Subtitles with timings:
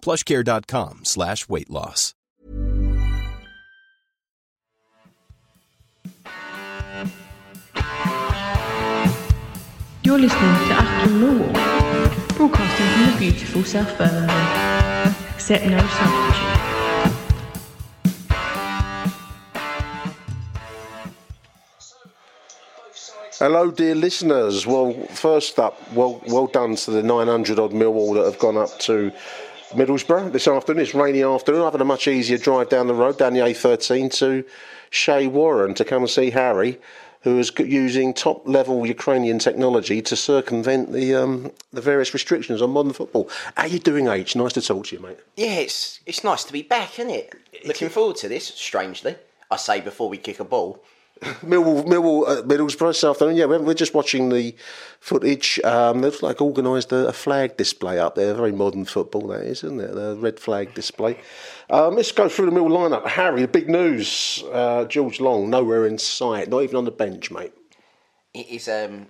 [0.00, 2.14] plushcare.com slash weight loss.
[10.02, 15.14] You're listening to Achtung Millwall, broadcasting from the beautiful South Birmingham.
[15.34, 16.58] Accept no substitute.
[23.38, 24.66] Hello, dear listeners.
[24.66, 28.78] Well, first up, well, well done to the 900 odd Millwall that have gone up
[28.80, 29.12] to
[29.70, 30.82] Middlesbrough this afternoon.
[30.82, 31.62] It's rainy afternoon.
[31.62, 34.44] I've had a much easier drive down the road, down the A13 to
[34.88, 36.80] Shea Warren to come and see Harry,
[37.20, 42.70] who is using top level Ukrainian technology to circumvent the um, the various restrictions on
[42.70, 43.28] modern football.
[43.56, 44.34] How you doing, H?
[44.34, 45.18] Nice to talk to you, mate.
[45.36, 47.34] Yeah, it's it's nice to be back, isn't it?
[47.66, 48.46] Looking forward to this.
[48.46, 49.16] Strangely,
[49.50, 50.82] I say before we kick a ball.
[51.42, 53.36] Millwall, Millwall, uh, Middlesbrough this afternoon.
[53.36, 54.54] Yeah, we're, just watching the
[55.00, 55.60] footage.
[55.64, 58.34] Um, they've like organised a, a flag display up there.
[58.34, 59.94] Very modern football, that is, isn't it?
[59.94, 61.18] The red flag display.
[61.70, 63.06] Um, let's go through the Mill lineup.
[63.06, 64.42] Harry, the big news.
[64.52, 67.52] Uh, George Long, nowhere in sight, not even on the bench, mate.
[68.34, 69.06] It is um,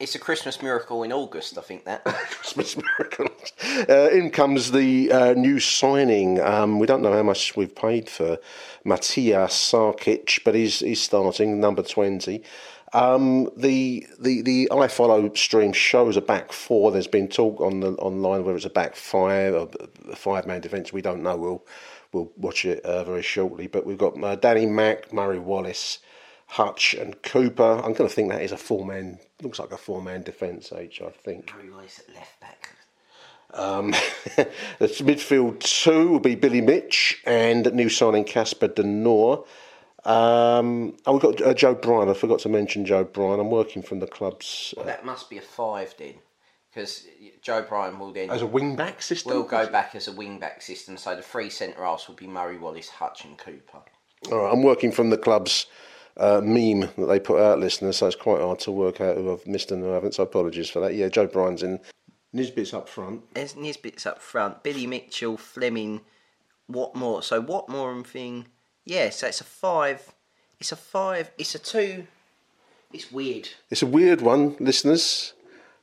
[0.00, 1.56] it's a Christmas miracle in August.
[1.56, 2.04] I think that.
[2.04, 3.52] Christmas miracles.
[3.88, 6.40] Uh, in comes the uh, new signing.
[6.40, 8.38] Um, we don't know how much we've paid for
[8.84, 12.42] Matias Sarkic, but he's, he's starting, number 20.
[12.92, 16.92] Um, the the the iFollow stream shows a back four.
[16.92, 19.68] There's been talk on the online whether it's a back five or
[20.12, 20.92] a five man defence.
[20.92, 21.36] We don't know.
[21.36, 21.66] We'll
[22.12, 23.66] we'll watch it uh, very shortly.
[23.66, 25.98] But we've got uh, Danny Mack, Murray Wallace,
[26.46, 27.80] Hutch, and Cooper.
[27.82, 29.18] I'm going to think that is a four man.
[29.42, 30.72] Looks like a four man defence.
[30.72, 31.00] H.
[31.04, 31.50] I think.
[31.50, 32.70] Harry Wallace at left back.
[33.52, 33.90] Um,
[34.78, 39.44] the midfield two will be Billy Mitch and new signing Casper De Norre.
[40.04, 42.10] Um, oh, we've got uh, Joe Bryan.
[42.10, 43.40] I forgot to mention Joe Bryan.
[43.40, 46.14] I'm working from the club's uh, That must be a five then,
[46.70, 47.06] because
[47.40, 49.32] Joe Bryan will then as a wing back system.
[49.32, 50.98] will go back as a wing back system.
[50.98, 53.78] So the three centre halves will be Murray Wallace, Hutch, and Cooper.
[54.30, 55.66] All right, I'm working from the club's
[56.16, 57.96] uh, meme that they put out, listeners.
[57.98, 60.14] So it's quite hard to work out who I've missed and who I haven't.
[60.14, 60.94] So apologies for that.
[60.94, 61.80] Yeah, Joe Bryan's in.
[62.32, 63.22] Nisbet's up front.
[63.34, 64.62] There's Nisbet's up front.
[64.62, 66.00] Billy Mitchell, Flemming,
[66.70, 67.22] Watmore.
[67.22, 68.46] So Watmore and thing.
[68.84, 70.12] Yeah, so it's a five.
[70.58, 71.30] It's a five.
[71.38, 72.06] It's a two.
[72.92, 73.48] It's weird.
[73.70, 75.32] It's a weird one, listeners.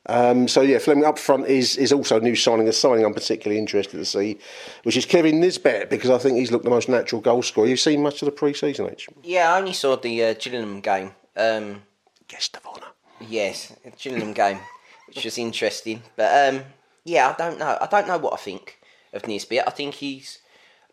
[0.07, 2.67] Um, so yeah, Flemming up front is is also a new signing.
[2.67, 4.39] A signing I'm particularly interested to see,
[4.84, 7.67] which is Kevin Nisbet because I think he's looked the most natural goal scorer.
[7.67, 9.07] You've seen much of the pre-season, H.
[9.23, 11.11] Yeah, I only saw the uh, Gillingham game.
[11.38, 11.84] Um,
[12.28, 12.88] Guest of honour.
[13.19, 14.59] yes, Gillingham game,
[15.07, 16.01] which was interesting.
[16.16, 16.63] But um,
[17.03, 17.78] yeah, I don't know.
[17.79, 18.79] I don't know what I think
[19.13, 19.63] of Nisbet.
[19.67, 20.40] I think he's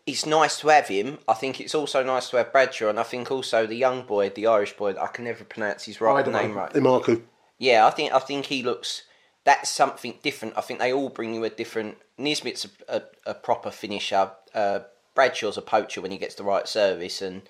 [0.05, 1.19] it's nice to have him.
[1.27, 4.29] I think it's also nice to have Bradshaw, and I think also the young boy,
[4.29, 6.71] the Irish boy, I can never pronounce his right name right.
[6.73, 7.21] Emakhu.
[7.59, 9.03] Yeah, I think I think he looks.
[9.43, 10.57] That's something different.
[10.57, 11.97] I think they all bring you a different.
[12.17, 14.31] Nisbet's a, a, a proper finisher.
[14.55, 14.79] Uh,
[15.13, 17.43] Bradshaw's a poacher when he gets the right service, and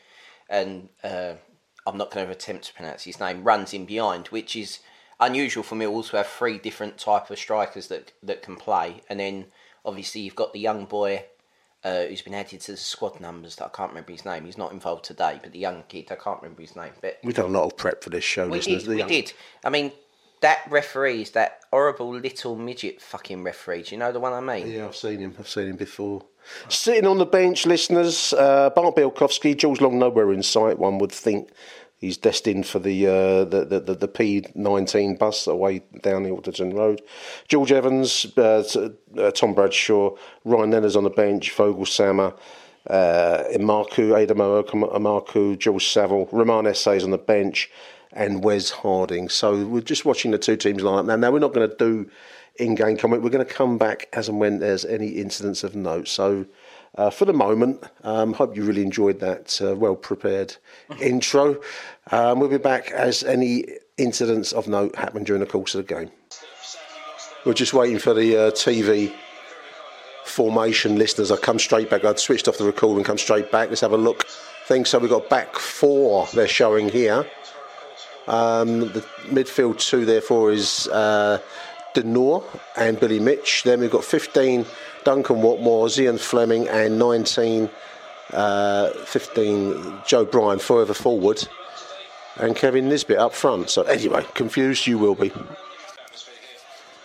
[0.50, 1.34] and uh,
[1.86, 3.44] I'm not going to attempt to pronounce his name.
[3.44, 4.80] Runs in behind, which is
[5.19, 9.02] unusual for Mills to have three different type of strikers that that can play.
[9.09, 9.46] And then
[9.86, 11.25] obviously you've got the young boy
[11.84, 13.56] uh, who's been added to the squad numbers.
[13.58, 14.46] That I can't remember his name.
[14.46, 16.92] He's not involved today, but the young kid I can't remember his name.
[17.02, 18.84] But We've done a lot of prep for this show, we listeners.
[18.84, 18.90] did.
[18.90, 19.34] We young- did.
[19.64, 19.92] I mean,
[20.42, 23.84] that referee is that horrible little midget fucking referee.
[23.84, 24.72] Do you know the one I mean?
[24.72, 25.36] Yeah, I've seen him.
[25.38, 26.24] I've seen him before.
[26.70, 30.80] Sitting on the bench, listeners, uh, Bart Bielkowski, George Long, nowhere in sight.
[30.80, 31.50] One would think
[32.00, 36.74] he's destined for the uh, the, the, the the P19 bus away down the Alderton
[36.74, 37.01] Road.
[37.48, 38.63] George Evans, uh,
[39.18, 40.16] uh, Tom Bradshaw,
[40.46, 42.34] Ryan Leonard on the bench, Vogel Sammer,
[42.88, 47.69] uh, Emakhu, Aidomo Emakhu, George Saville, Roman Essays on the bench,
[48.13, 49.30] and Wes Harding.
[49.30, 51.16] So we're just watching the two teams line up now.
[51.16, 52.10] Now we're not going to do
[52.56, 53.24] in-game comment.
[53.24, 56.07] We're going to come back as and when there's any incidents of note.
[56.07, 56.46] So
[56.95, 57.83] uh, for the moment.
[58.03, 60.57] Um, hope you really enjoyed that uh, well prepared
[61.01, 61.62] intro.
[62.12, 63.65] Um, we'll be back as any
[63.97, 66.12] incidents of note happen during the course of the game.
[67.45, 69.13] We're just waiting for the uh, TV
[70.25, 71.31] formation listeners.
[71.31, 72.03] I come straight back.
[72.03, 73.69] I'd switched off the record and come straight back.
[73.69, 74.25] Let's have a look.
[74.65, 75.00] Think so.
[75.00, 76.27] We've got back four.
[76.33, 77.25] They're showing here.
[78.27, 81.39] Um, the midfield two, therefore, is uh,
[81.94, 82.44] De Norre
[82.77, 83.63] and Billy Mitch.
[83.63, 84.65] Then we've got 15
[85.04, 87.69] Duncan Watmore, Zian Flemming, and 19,
[88.34, 91.48] uh, 15 Joe Bryan further forward,
[92.38, 93.69] and Kevin Nisbet up front.
[93.69, 95.31] So, anyway, confused you will be.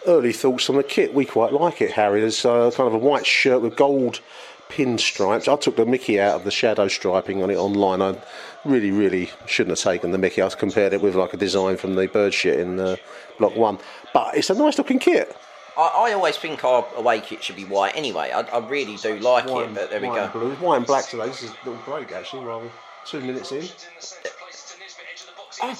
[0.06, 1.14] Early thoughts on the kit.
[1.14, 2.20] We quite like it, Harry.
[2.20, 4.20] There's uh, kind of a white shirt with gold
[4.68, 5.50] pinstripes.
[5.50, 8.02] I took the Mickey out of the shadow striping on it online.
[8.02, 8.16] I
[8.64, 10.42] really, really shouldn't have taken the Mickey.
[10.42, 12.96] I compared it with like a design from the bird shit in uh,
[13.38, 13.78] Block 1.
[14.12, 15.34] But it's a nice looking kit.
[15.76, 18.30] I, I always think our away kit should be white anyway.
[18.30, 20.14] I, I really do like White it, but there we go.
[20.24, 20.50] and blue.
[20.56, 21.26] White and black today.
[21.26, 22.70] This is a little break actually, rather
[23.06, 23.64] two minutes in.
[25.62, 25.76] Ah.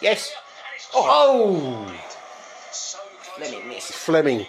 [0.00, 0.32] Yes.
[0.94, 1.86] Oh.
[1.88, 3.40] oh!
[3.40, 3.90] Let me miss.
[3.90, 4.46] Flemming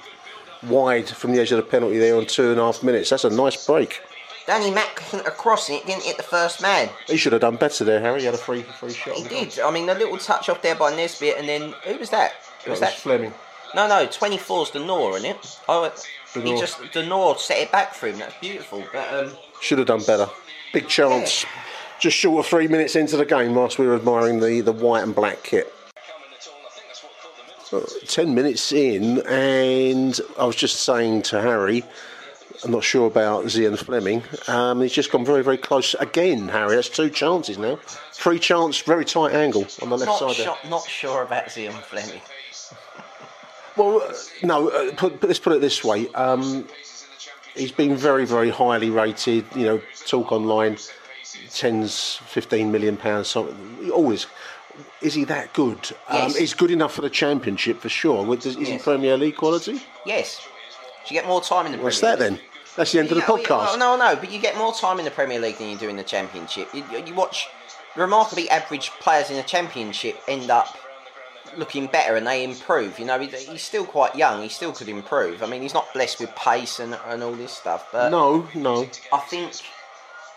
[0.64, 3.10] wide from the edge of the penalty there on two and a half minutes.
[3.10, 4.02] That's a nice break.
[4.46, 6.90] Danny Mack across it, didn't hit the first man.
[7.08, 8.22] He should have done better there, Harry.
[8.22, 9.16] He had a free free shot.
[9.16, 9.60] He did.
[9.60, 12.32] I mean, the little touch off there by Nisbet, and then who was that?
[12.32, 12.94] Who That was was that?
[12.94, 13.34] Flemming.
[13.76, 15.60] No, no, 24's De Norre, isn't it?
[15.68, 15.92] Oh,
[16.34, 18.18] he just De Norre set it back for him.
[18.20, 18.84] That's beautiful.
[18.92, 19.32] But um,
[19.62, 20.28] Should have done better.
[20.74, 21.46] Big chance.
[22.00, 25.04] Just short of three minutes into the game, whilst we were admiring the, the white
[25.04, 25.72] and black kit.
[27.72, 31.84] Uh, Ten minutes in, and I was just saying to Harry,
[32.64, 34.24] I'm not sure about Zian Flemming.
[34.48, 36.76] Um, he's just gone very, very close again, Harry.
[36.76, 37.78] That's two chances now.
[38.14, 41.74] Three chance, very tight angle on the left not side sure, not sure about Zian
[41.84, 42.22] Flemming.
[43.78, 44.14] Well, uh,
[44.44, 44.70] no.
[44.70, 46.08] Uh, put, put, let's put it this way.
[46.14, 46.68] Um,
[47.56, 49.46] he's been very, very highly rated.
[49.56, 50.78] You know, talk online,
[51.52, 53.28] tens, fifteen million pounds.
[53.30, 53.90] Something.
[53.92, 54.28] Always.
[55.02, 55.92] Is he that good?
[56.08, 56.36] Um, Yes.
[56.38, 58.34] he's good enough for the championship for sure.
[58.36, 59.82] Is he Premier League quality?
[60.06, 60.40] Yes.
[61.06, 62.40] Do you get more time in the What's Premier that League?
[62.40, 62.50] then?
[62.78, 63.78] That's the end of the well, podcast.
[63.78, 64.16] No, no, no.
[64.16, 66.70] but you get more time in the Premier League than you do in the Championship.
[66.74, 67.48] You, you- you watch
[67.98, 70.78] remarkably average players in the Championship end up
[71.60, 72.98] looking better and they improve.
[72.98, 74.42] You know, he's still quite young.
[74.42, 75.44] He still could improve.
[75.44, 77.90] I mean, he's not blessed with pace and, and all this stuff.
[77.92, 78.88] But No, no.
[79.14, 79.52] I think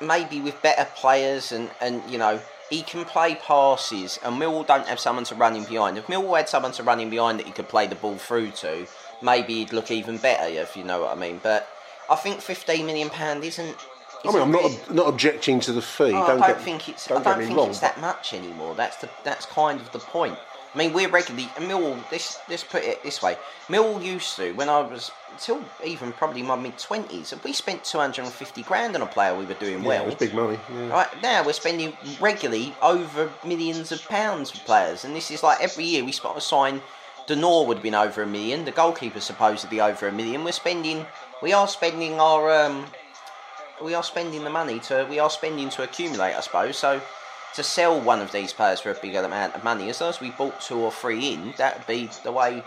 [0.00, 4.86] maybe with better players and, and you know he can play passes and Millwall don't
[4.86, 5.96] have someone to run him behind.
[5.98, 8.50] If Millwall had someone to run him behind that he could play the ball through
[8.52, 8.86] to,
[9.20, 11.38] maybe he'd look even better if you know what I mean.
[11.42, 11.68] But
[12.10, 13.76] I think fifteen million pound isn't.
[14.24, 16.04] I mean, I'm not not objecting to the fee.
[16.04, 17.06] Oh, don't I don't get, think it's.
[17.06, 17.70] Don't I don't think wrong.
[17.70, 18.74] it's that much anymore.
[18.74, 19.10] That's the.
[19.24, 20.38] That's kind of the point.
[20.74, 22.08] I mean, we're regularly Millwall.
[22.08, 22.38] This.
[22.48, 23.36] Let's put it this way.
[23.68, 27.34] Millwall used to when I was until even probably my mid twenties.
[27.44, 30.02] We spent two hundred and fifty grand on a player we were doing yeah, well.
[30.02, 30.58] it was big money.
[30.72, 30.88] Yeah.
[30.88, 35.60] Right now, we're spending regularly over millions of pounds for players, and this is like
[35.60, 36.80] every year we spot a sign.
[37.26, 38.64] De Norre would have been over a million.
[38.64, 40.42] The goalkeeper's supposedly over a million.
[40.42, 41.06] We're spending.
[41.42, 42.50] We are spending our.
[42.50, 42.86] Um,
[43.82, 45.06] we are spending the money to.
[45.08, 46.76] We are spending to accumulate, I suppose.
[46.76, 47.00] So,
[47.54, 50.20] to sell one of these players for a bigger amount of money, as long as
[50.20, 52.62] we bought two or three in, that would be the way.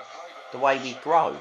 [0.51, 1.35] The way we grow.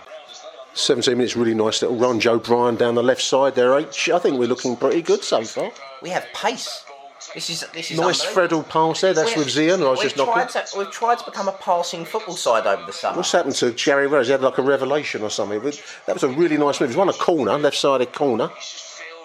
[0.73, 2.19] 17 minutes, really nice little run.
[2.19, 4.09] Joe Bryan down the left side there, H.
[4.11, 5.71] I think we're looking pretty good so far.
[6.03, 6.85] We have pace.
[7.33, 8.23] This is this is Nice.
[8.23, 9.15] Freddle pass there.
[9.15, 9.87] That's We've- with Zian.
[9.87, 10.49] I was just knocking.
[10.49, 13.19] to, We've tried to become a passing football side over the summer.
[13.19, 14.27] What's happened to Gary Rose?
[14.27, 15.61] He had like a revelation or something.
[16.07, 16.91] That was a really nice move.
[16.91, 18.51] He won a corner, left sided corner.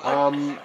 [0.04, 0.56] Uh,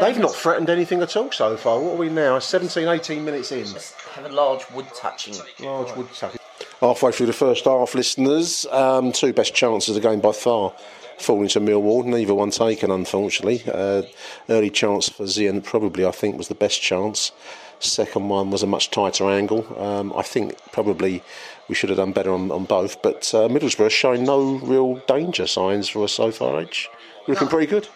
[0.00, 1.80] They've not threatened anything at all so far.
[1.80, 2.38] What are we now?
[2.38, 3.66] 17, 18 minutes in.
[4.14, 5.34] have a large wood touching.
[5.60, 6.36] Large wood tuck.
[6.80, 10.72] Halfway through the first half, listeners, um, two best chances of the game by far
[11.18, 12.04] falling to Millwall.
[12.04, 13.62] Neither one taken, unfortunately.
[13.72, 14.02] Uh,
[14.48, 17.30] early chance for Zian, probably, I think, was the best chance.
[17.78, 19.66] Second one was a much tighter angle.
[19.80, 21.22] Um, I think probably
[21.68, 23.00] we should have done better on, on both.
[23.02, 26.88] But uh, Middlesbrough showing no real danger signs for us so far, H.
[27.28, 27.50] Looking No.
[27.50, 27.88] pretty good.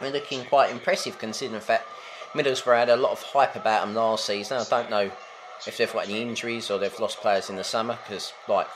[0.00, 1.86] We're looking quite impressive considering the fact
[2.32, 4.58] Middlesbrough had a lot of hype about them last season.
[4.58, 5.10] I don't know
[5.66, 8.68] if they've got any injuries or they've lost players in the summer because, like,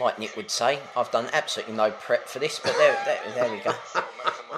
[0.00, 2.58] like Nick would say, I've done absolutely no prep for this.
[2.58, 3.72] But there, there, there we go.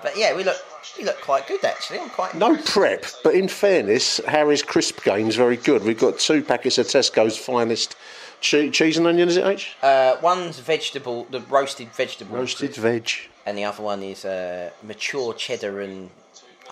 [0.03, 0.57] But yeah, we look
[0.99, 2.01] we look quite good actually.
[2.01, 5.83] I'm quite No prep, but in fairness, Harry's crisp game's very good.
[5.85, 7.97] We've got two packets of Tesco's finest
[8.41, 9.77] che- cheese and onion, is it, H?
[9.83, 13.11] Uh, one's vegetable, the roasted vegetable, Roasted veg.
[13.47, 16.11] and the other one is uh, mature cheddar and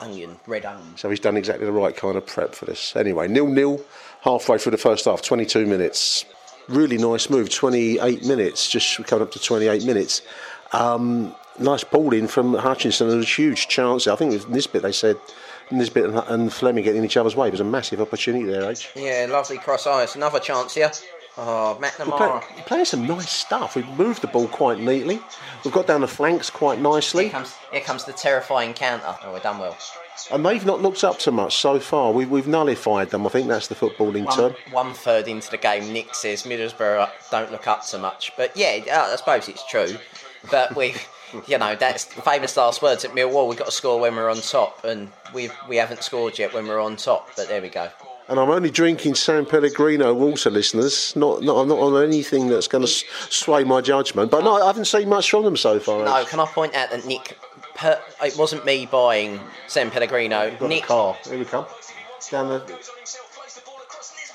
[0.01, 0.97] onion, red onion.
[0.97, 2.95] So he's done exactly the right kind of prep for this.
[2.97, 3.81] Anyway, nil nil,
[4.23, 6.25] halfway through the first half, 22 minutes.
[6.69, 10.23] Really nice move, 28 minutes, just coming up to 28 minutes.
[10.73, 13.09] Um, nice ball in from Hutchinson.
[13.09, 14.07] There was a huge chance.
[14.07, 14.83] I think it was Nisbet.
[14.83, 15.17] They said
[15.71, 17.49] Nisbet and, and Flemming getting in each other's way.
[17.49, 18.89] It was a massive opportunity there, H.
[18.97, 20.17] Yeah, lovely cross eyes.
[20.17, 20.91] Another chance here.
[21.37, 22.43] Oh, We're McNamara.
[22.43, 23.75] play- playing some nice stuff.
[23.75, 25.21] We've moved the ball quite neatly.
[25.65, 27.29] We've got down the flanks quite Here nicely.
[27.31, 29.17] comes, here comes the terrifying counter.
[29.25, 29.77] Oh, we're done well.
[30.31, 32.13] And they've not looked up to much so far.
[32.13, 33.27] We, we've nullified them.
[33.27, 34.55] I think that's the footballing One, term.
[34.71, 38.31] one third into the game, Nick says Middlesbrough don't look up so much.
[38.37, 39.97] But yeah, uh, I suppose it's true.
[40.53, 41.05] But we've,
[41.49, 43.49] you know, that's famous last words at Millwall.
[43.49, 46.69] We've got to score when we're on top, and we we haven't scored yet when
[46.69, 47.31] we're on top.
[47.37, 47.89] But there we go.
[48.29, 51.15] And I'm only drinking San Pellegrino water, listeners.
[51.15, 54.31] Not, not, I'm not on anything that's going to sway my judgment.
[54.31, 56.05] But no, I haven't seen much from them so far.
[56.05, 57.37] No, can I point out that Nick?
[57.75, 60.57] Per, it wasn't me buying San Pellegrino.
[60.67, 61.19] Nick car.
[61.29, 61.67] Here we come.
[62.31, 62.91] Down the.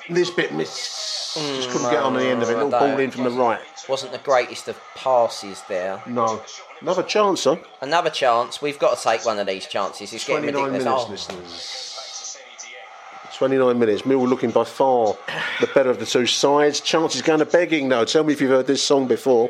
[0.09, 1.33] This bit miss.
[1.35, 2.53] Just couldn't get on the end of it.
[2.53, 3.59] no, Little ball in from the right.
[3.87, 6.01] wasn't the greatest of passes there.
[6.07, 6.41] No.
[6.81, 7.57] Another chance, huh?
[7.81, 8.61] Another chance.
[8.61, 10.11] We've got to take one of these chances.
[10.13, 10.85] It's getting 29 ridiculous.
[11.07, 11.88] minutes, Oh, listeners.
[13.39, 14.01] 29 minutes.
[14.01, 15.15] Millwall looking by far
[15.61, 16.81] the better of the two sides.
[16.81, 18.03] Chances going to begging, now.
[18.03, 19.49] Tell me if you've heard this song before.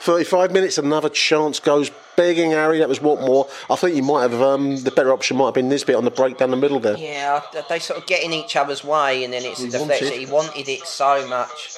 [0.00, 2.78] 35 minutes, another chance goes begging, Harry.
[2.78, 3.50] That was Watmore.
[3.68, 6.10] I think you might have, um, the better option might have been Nisbet on the
[6.10, 6.96] break down the middle there.
[6.96, 10.24] Yeah, they sort of get in each other's way, and then it's He wanted- He
[10.24, 11.74] wanted it so much.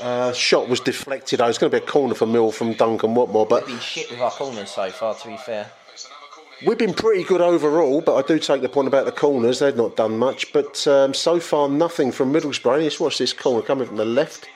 [0.00, 1.42] Uh, shot was deflected.
[1.42, 3.80] Oh, it's going to be a corner for Mill from Duncan Watmore, but We've been
[3.80, 5.70] shit with our corners so far, to be fair.
[6.66, 9.60] We've been pretty good overall, but I do take the point about the corners.
[9.60, 12.82] They've not done much, but um, so far nothing from Middlesbrough.
[12.82, 14.46] Let's watch this corner coming from the left.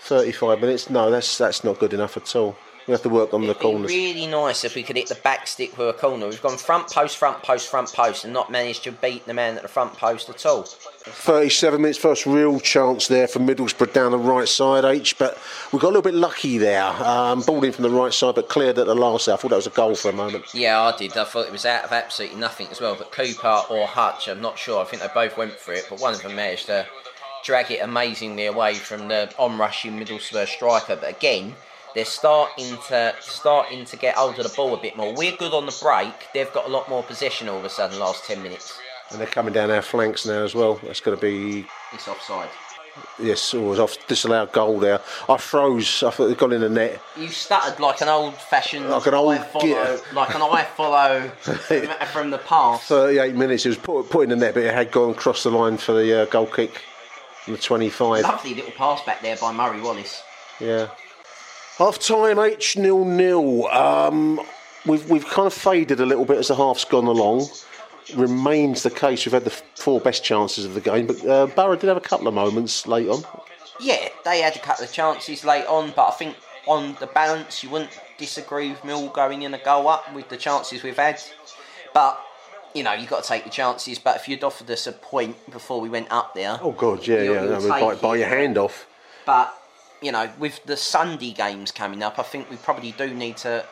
[0.00, 0.90] 35 minutes.
[0.90, 2.56] No, that's that's not good enough at all.
[2.86, 3.90] We have to work on the It'd be corners.
[3.90, 6.26] really nice if we could hit the back stick with a corner.
[6.26, 9.56] We've gone front post, front post, front post, and not managed to beat the man
[9.56, 10.64] at the front post at all.
[10.64, 15.16] 37 minutes, first real chance there for Middlesbrough down the right side, H.
[15.18, 15.38] But
[15.72, 16.82] we got a little bit lucky there.
[16.84, 19.28] Um, ball in from the right side, but cleared at the last.
[19.28, 20.46] I thought that was a goal for a moment.
[20.52, 21.16] Yeah, I did.
[21.16, 22.96] I thought it was out of absolutely nothing as well.
[22.96, 24.80] But Cooper or Hutch, I'm not sure.
[24.82, 26.86] I think they both went for it, but one of them managed to
[27.44, 30.96] drag it amazingly away from the on-rushing Middlesbrough striker.
[30.96, 31.54] But again,
[31.94, 35.14] they're starting to starting to get hold of the ball a bit more.
[35.14, 36.12] We're good on the break.
[36.34, 37.98] They've got a lot more possession all of a sudden.
[37.98, 38.78] the Last ten minutes,
[39.10, 40.80] And they're coming down our flanks now as well.
[40.84, 42.48] That's going to be it's offside.
[43.18, 45.00] yes, it was off disallowed goal there.
[45.28, 46.02] I froze.
[46.02, 47.00] I thought it got in the net.
[47.16, 52.30] You stuttered like an old-fashioned Like an old follow, like an eye follow from, from
[52.30, 52.84] the past.
[52.84, 53.64] 38 minutes.
[53.66, 55.92] It was put, put in the net, but it had gone across the line for
[55.92, 56.82] the uh, goal kick
[57.46, 58.22] the 25.
[58.22, 60.22] Lovely little pass back there by Murray Wallace.
[60.60, 60.88] Yeah.
[61.82, 63.66] Half time, H nil nil.
[63.66, 64.40] Um,
[64.86, 67.48] we've we've kind of faded a little bit as the half's gone along.
[68.14, 69.26] Remains the case.
[69.26, 72.00] We've had the four best chances of the game, but uh, Barrow did have a
[72.00, 73.24] couple of moments late on.
[73.80, 76.36] Yeah, they had a couple of chances late on, but I think
[76.68, 80.36] on the balance, you wouldn't disagree with Mill going in a goal up with the
[80.36, 81.20] chances we've had.
[81.92, 82.16] But
[82.76, 83.98] you know, you've got to take the chances.
[83.98, 87.22] But if you'd offered us a point before we went up there, Oh God, yeah,
[87.22, 87.44] yeah.
[87.44, 88.86] No, bite, bite your hand off.
[89.26, 89.52] but
[90.02, 93.64] you know, with the Sunday games coming up, I think we probably do need to.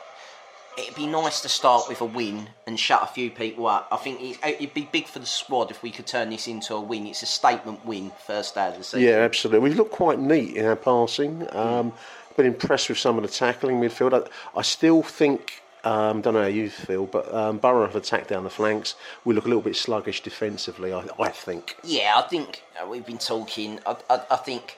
[0.79, 3.89] It'd be nice to start with a win and shut a few people up.
[3.91, 6.75] I think it- it'd be big for the squad if we could turn this into
[6.75, 7.07] a win.
[7.09, 9.01] It's a statement win, first day of the season.
[9.01, 9.69] Yeah, absolutely.
[9.69, 11.47] We've looked quite neat in our passing.
[11.55, 11.93] Um,
[12.37, 14.15] been impressed with some of the tackling midfield.
[14.25, 15.61] I, I still think.
[15.83, 18.97] Um, don't know how you feel, but um, Borough have attacked down the flanks.
[19.25, 20.93] We look a little bit sluggish defensively.
[20.93, 21.75] I, I think.
[21.83, 23.81] Yeah, I think uh, we've been talking.
[23.87, 24.77] I, I, I think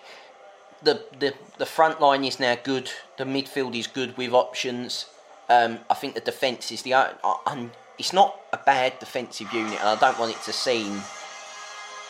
[0.85, 2.91] the, the the front line is now good.
[3.19, 5.07] The midfield is good with options.
[5.49, 6.95] Um, I think the defence is the.
[6.95, 11.01] I'm, it's not a bad defensive unit, and I don't want it to seem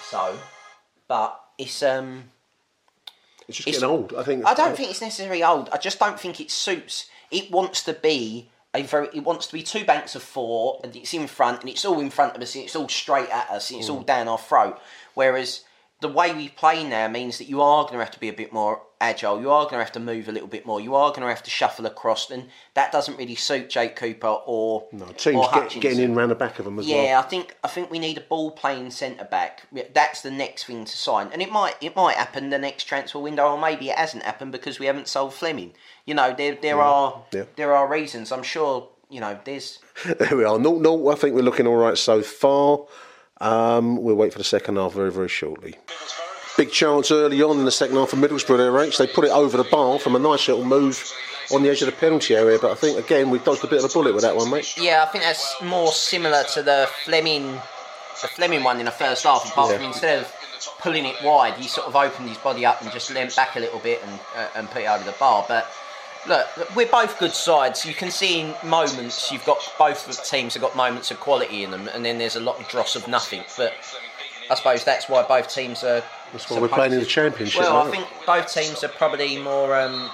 [0.09, 0.39] so,
[1.09, 2.25] but it's um.
[3.49, 4.15] It's just It's- getting old.
[4.15, 4.47] I think.
[4.47, 5.69] I don't think it's necessarily old.
[5.73, 7.07] I just don't think it suits.
[7.31, 9.09] It wants to be a very.
[9.13, 12.01] It wants to be two banks of four, and it's in front, and it's all
[12.01, 14.39] in front of us, and it's all straight at us, and it's all down our
[14.39, 14.79] throat.
[15.15, 15.65] Whereas
[16.03, 18.33] the way we play now means that you are going to have to be a
[18.33, 19.41] bit more agile.
[19.41, 20.81] You are going to have to move a little bit more.
[20.81, 24.27] You are going to have to shuffle across, and that doesn't really suit Jake Cooper
[24.27, 27.05] or No, or teams get, getting in round the back of them as Yeah, well.
[27.05, 29.63] Yeah, I think I think we need a ball playing centre back.
[29.95, 33.21] That's the next thing to sign, and it might it might happen the next transfer
[33.21, 35.73] window, or maybe it hasn't happened because we haven't sold Flemming.
[36.05, 37.45] You know, there there are yeah.
[37.57, 38.33] there are reasons.
[38.33, 38.89] I'm sure.
[39.09, 39.79] You know, there's
[40.19, 40.59] There we are.
[40.59, 41.11] No, no.
[41.11, 42.87] I think we're looking all right so far.
[43.41, 45.77] Um, we'll wait for the second half very, very shortly.
[46.57, 48.99] Big chance early on in the second half of Middlesbrough there, H.
[48.99, 51.03] They put it over the bar from a nice little move
[51.53, 53.83] on the edge of the penalty area, but I think, again, we dodged a bit
[53.83, 54.77] of a bullet with that one, mate.
[54.79, 55.05] yeah.
[55.07, 57.59] I think that's more similar to the Flemming
[58.21, 59.51] the Flemming one in the first half.
[59.51, 60.33] Apart from instead of
[60.79, 63.61] pulling it wide, he sort of opened his body up and just leant back a
[63.61, 65.45] little bit and uh, and put it over the bar.
[65.49, 65.67] But
[66.27, 67.85] look, we're both good sides.
[67.85, 71.71] You can see in moments you've got both teams have got moments of quality in
[71.71, 73.43] them, and then there's a lot of dross of nothing.
[73.57, 73.75] But
[74.51, 76.03] I suppose that's why both teams are.
[76.33, 77.61] That's why we're playing in the championship.
[77.61, 80.11] Well, I think both teams are probably more um,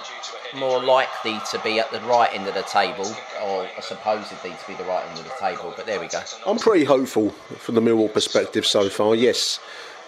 [0.55, 3.11] more likely to be at the right end of the table,
[3.43, 5.73] or supposedly to be the right end of the table.
[5.75, 6.21] But there we go.
[6.45, 9.15] I'm pretty hopeful from the Millwall perspective so far.
[9.15, 9.59] Yes,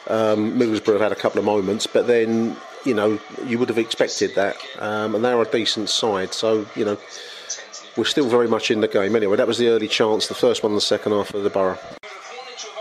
[0.07, 3.77] um, Middlesbrough have had a couple of moments, but then you know you would have
[3.77, 6.33] expected that, um, and they're a decent side.
[6.33, 6.97] So you know
[7.97, 9.15] we're still very much in the game.
[9.15, 11.49] Anyway, that was the early chance, the first one, in the second half of the
[11.49, 11.79] Borough.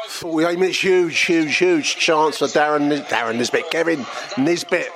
[0.07, 4.05] 48 minutes, huge, huge, huge chance for Darren, Nis- Darren Nisbet, Kevin
[4.37, 4.91] Nisbet.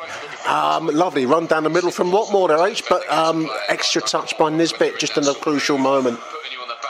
[0.47, 4.51] Um, lovely run down the middle from Watmore there, H, but um, extra touch by
[4.51, 6.21] Nisbet just in a crucial moment.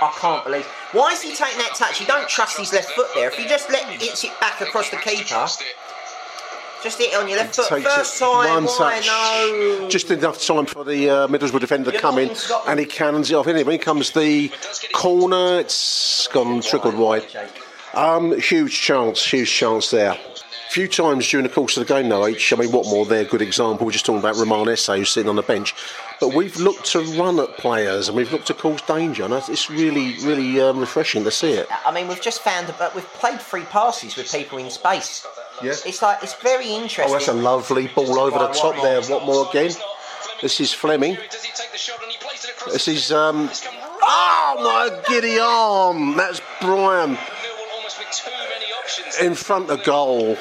[0.00, 0.66] I can't believe.
[0.92, 2.00] Why is he taking that touch?
[2.00, 3.28] You don't trust his left foot there.
[3.28, 5.46] If you just let hits it back across the keeper,
[6.84, 7.82] just hit it on your left foot.
[7.82, 9.88] First time, one why touch, no?
[9.88, 12.30] just enough time for the uh, Middlesbrough defender to come in,
[12.68, 13.48] and he cannons it off.
[13.48, 14.52] Anyway, when comes the
[14.92, 17.24] corner, it's gone trickled wide.
[17.94, 20.12] Um, huge chance, huge chance there.
[20.12, 22.52] A few times during the course of the game, though, H.
[22.52, 23.86] I mean, Watmore, they're a good example.
[23.86, 25.74] We're just talking about Roman Esse, who's sitting on the bench.
[26.20, 29.70] But we've looked to run at players and we've looked to cause danger, and it's
[29.70, 31.68] really, really um, refreshing to see it.
[31.86, 35.24] I mean, we've just found that we've played free passes with people in space.
[35.64, 35.72] Yeah.
[35.86, 37.04] It's like it's very interesting.
[37.08, 39.00] Oh, that's a lovely ball over the top there.
[39.00, 39.72] Watmore again.
[40.42, 41.16] This is Flemming.
[42.70, 43.50] This is um.
[44.06, 46.16] Oh my giddy arm!
[46.16, 47.16] That's Bryan
[49.20, 50.36] in front of goal.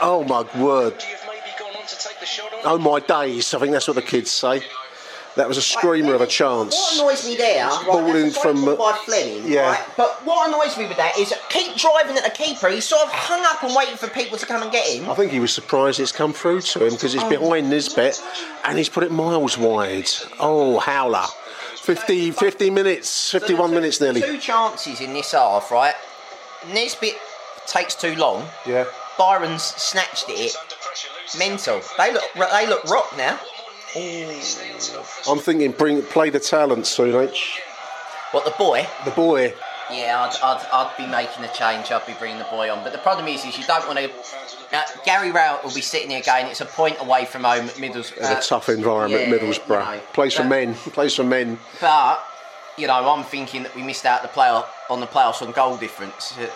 [0.00, 1.02] Oh my word!
[2.64, 3.52] Oh my days!
[3.54, 4.62] I think that's what the kids say.
[5.36, 6.74] That was a screamer of a chance.
[6.74, 9.70] What annoys me there, right, Ball that's in a from, uh, by Flemming, yeah.
[9.70, 9.86] right?
[9.96, 12.68] But what annoys me with that is keep driving at the keeper.
[12.68, 15.08] He's sort of hung up and waiting for people to come and get him.
[15.08, 18.20] I think he was surprised it's come through to him because it's behind Nisbet
[18.64, 20.08] and he's put it miles wide.
[20.40, 21.26] Oh, howler.
[21.76, 24.20] 50, 50 minutes, 51 minutes nearly.
[24.20, 25.94] Two chances in this half, right?
[26.72, 27.14] Nisbet
[27.66, 28.46] takes too long.
[28.66, 28.84] Yeah.
[29.16, 30.56] Byron's snatched it.
[31.38, 31.80] Mental.
[31.98, 32.24] They look.
[32.34, 33.38] They look rock now.
[33.96, 37.60] I'm thinking bring play the talent soon, H.
[38.32, 38.86] What the boy?
[39.04, 39.54] The boy.
[39.90, 41.90] Yeah, I'd, I'd, I'd be making a change.
[41.90, 42.84] I'd be bringing the boy on.
[42.84, 44.08] But the problem is, is you don't want to.
[44.72, 46.46] Uh, Gary Rowett will be sitting here again.
[46.46, 48.12] It's a point away from home at Middles.
[48.12, 49.68] In a tough environment, yeah, Middlesbrough.
[49.94, 50.74] you know, Plays for but- men.
[50.74, 51.58] Plays for men.
[51.80, 52.24] But
[52.78, 55.76] you know, I'm thinking that we missed out the play on the playoffs on goal
[55.76, 56.38] difference.
[56.38, 56.46] Uh,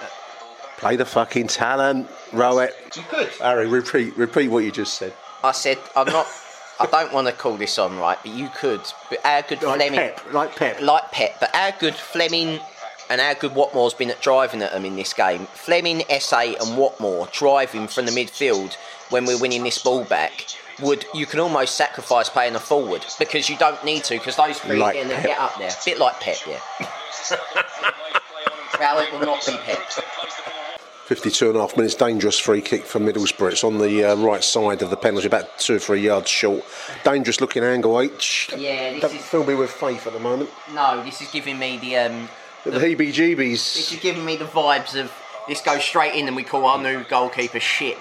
[0.77, 2.75] Play the fucking talent, Rowett.
[2.97, 3.29] You could.
[3.41, 5.15] Harry, repeat, repeat what you just said.
[5.43, 6.27] I said I'm not.
[6.81, 8.81] I don't want to call this on right, but you could.
[9.09, 10.81] But our good Like Flemming, Pep, like Pep.
[10.81, 12.61] like Pep, but our good Flemming
[13.11, 15.47] and our good Watmore's been at driving at them in this game.
[15.47, 18.75] Flemming, Esse, and Watmore driving from the midfield
[19.11, 20.47] when we're winning this ball back.
[20.83, 24.59] Would you can almost sacrifice playing a forward because you don't need to because those
[24.59, 25.69] three Like are going get up there.
[25.69, 26.59] a bit like Pep, yeah.
[28.81, 29.79] well, it will not be Pep.
[31.07, 33.53] 52 and a half minutes, dangerous free kick from Middlesbrough.
[33.53, 36.65] It's on the uh, right side of the penalty, about two or three yards short.
[37.05, 38.49] Dangerous looking angle, H.
[38.57, 40.49] Yeah, this Don't is- fill me with faith at the moment.
[40.73, 42.29] No, this is giving me the um,
[42.65, 43.75] The heebie jeebies.
[43.75, 45.13] This is giving me the vibes of
[45.47, 47.99] this goes straight in and we call our new goalkeeper shit.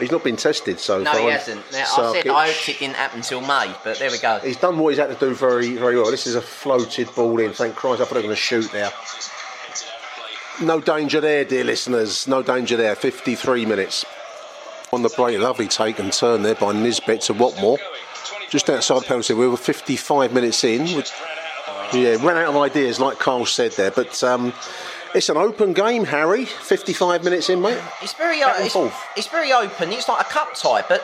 [0.00, 1.20] He's not been tested so No, far.
[1.20, 1.60] he hasn't.
[1.72, 4.38] Now, I said I hoped it didn't happen until May, but there we go.
[4.38, 6.10] He's done what he's had to do very, very well.
[6.10, 7.52] This is a floated ball in.
[7.52, 8.90] Thank Christ, I thought they were going to shoot there.
[10.60, 12.26] No danger there, dear listeners.
[12.26, 12.96] No danger there.
[12.96, 14.04] 53 minutes.
[14.92, 17.78] On the break, lovely take and turn there by Nisbet to Watmore.
[18.50, 20.86] Just outside the penalty, we were 55 minutes in.
[21.92, 23.90] Yeah, ran out of ideas, like Carl said there.
[23.90, 24.52] But um,
[25.14, 26.46] it's an open game, Harry.
[26.46, 27.80] 55 minutes in, mate.
[28.02, 28.76] It's very and it's,
[29.16, 29.92] it's very open.
[29.92, 31.02] It's like a cup tie, but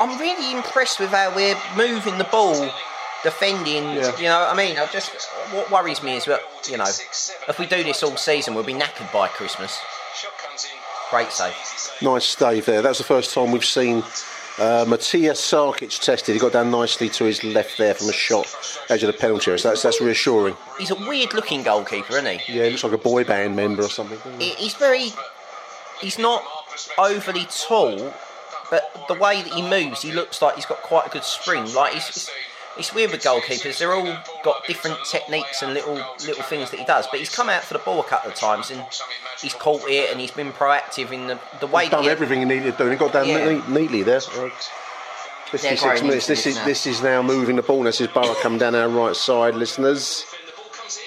[0.00, 2.68] I'm really impressed with how we're moving the ball,
[3.22, 3.84] defending.
[3.84, 4.16] Yeah.
[4.18, 5.10] You know, what I mean, I just
[5.52, 8.74] what worries me is that you know, if we do this all season, we'll be
[8.74, 9.78] knackered by Christmas.
[11.10, 11.54] Great save.
[12.02, 12.82] Nice save there.
[12.82, 14.02] That's the first time we've seen
[14.58, 16.34] uh, Matthias Sarkic tested.
[16.34, 18.46] He got down nicely to his left there from a shot
[18.90, 19.58] edge of the penalty area.
[19.58, 20.54] So that's, that's reassuring.
[20.78, 22.52] He's a weird-looking goalkeeper, isn't he?
[22.58, 24.18] Yeah, he looks like a boy band member or something.
[24.38, 25.12] He- He's very.
[26.00, 26.44] He's not
[26.98, 28.12] overly tall,
[28.70, 31.72] but the way that he moves, he looks like he's got quite a good spring.
[31.74, 32.30] Like he's,
[32.78, 35.94] it's, weird with goalkeepers; they're all got different techniques and little
[36.26, 37.06] little things that he does.
[37.10, 38.84] But he's come out for the ball a couple of times and
[39.40, 42.38] he's caught it, and he's been proactive in the the way He's done he- everything
[42.40, 42.84] he needed to do.
[42.84, 43.48] and He got down Yeah.
[43.52, 44.20] neat- neatly there.
[44.36, 44.50] Uh,
[45.50, 46.26] 56 minutes.
[46.26, 46.64] This this is now.
[46.64, 47.82] this is now moving the ball.
[47.82, 50.24] This is Borough come down our right side, listeners.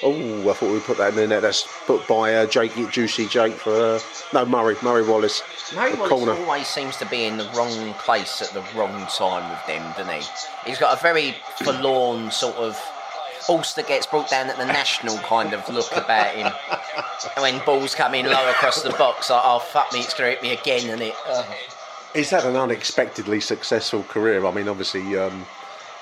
[0.03, 1.41] Oh, I thought we put that in the net.
[1.41, 3.99] That's put by uh, Jake, Juicy Jake for uh,
[4.33, 5.41] no Murray, Murray Wallace.
[5.75, 6.31] Murray Wallace corner.
[6.33, 10.13] always seems to be in the wrong place at the wrong time with them, doesn't
[10.21, 10.69] he?
[10.69, 12.79] He's got a very forlorn sort of
[13.49, 16.51] Ulster gets brought down at the national kind of look about him.
[17.41, 20.35] when balls come in low across the box, like, oh fuck me, it's going to
[20.35, 21.15] hit me again, and it.
[21.27, 21.43] Uh,
[22.13, 24.45] He's had an unexpectedly successful career.
[24.45, 25.45] I mean, obviously, um,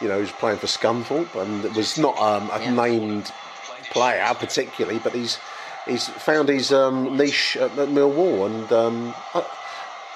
[0.02, 2.72] you know, he was playing for Scunthorpe and it was not um, a Yeah.
[2.74, 3.32] named
[3.92, 5.38] player particularly, but he's
[5.88, 9.46] he's found his um, niche at, at Millwall, and um, I,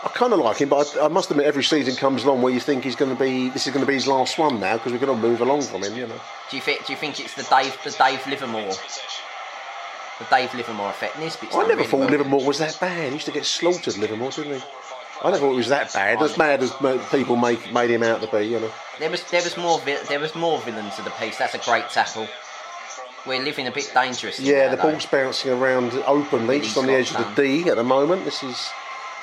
[0.03, 0.69] I kind of like him.
[0.69, 3.19] But I, I must admit, every season comes along where you think he's going to
[3.21, 5.41] be this is going to be his last one now because we're going to move
[5.41, 5.95] along from him.
[5.95, 6.85] You know, do you think?
[6.85, 8.73] Do you think it's the Dave, the Dave Livermore,
[10.19, 11.19] the Dave Livermore effect?
[11.19, 12.09] Nisbet's I never really thought well.
[12.09, 13.07] Livermore was that bad.
[13.07, 14.65] He used to get slaughtered, Livermore, didn't he?
[15.23, 16.21] I never thought it was that bad.
[16.21, 16.71] As bad as
[17.09, 18.45] people make made him out to be.
[18.45, 18.71] You know.
[18.99, 21.37] There was there was more vi- there was more villains to the piece.
[21.37, 22.27] That's a great tackle.
[23.25, 24.45] We're living a bit dangerously.
[24.45, 24.91] Yeah, the though.
[24.91, 28.25] ball's bouncing around openly, just on the edge of the D at the moment.
[28.25, 28.69] This is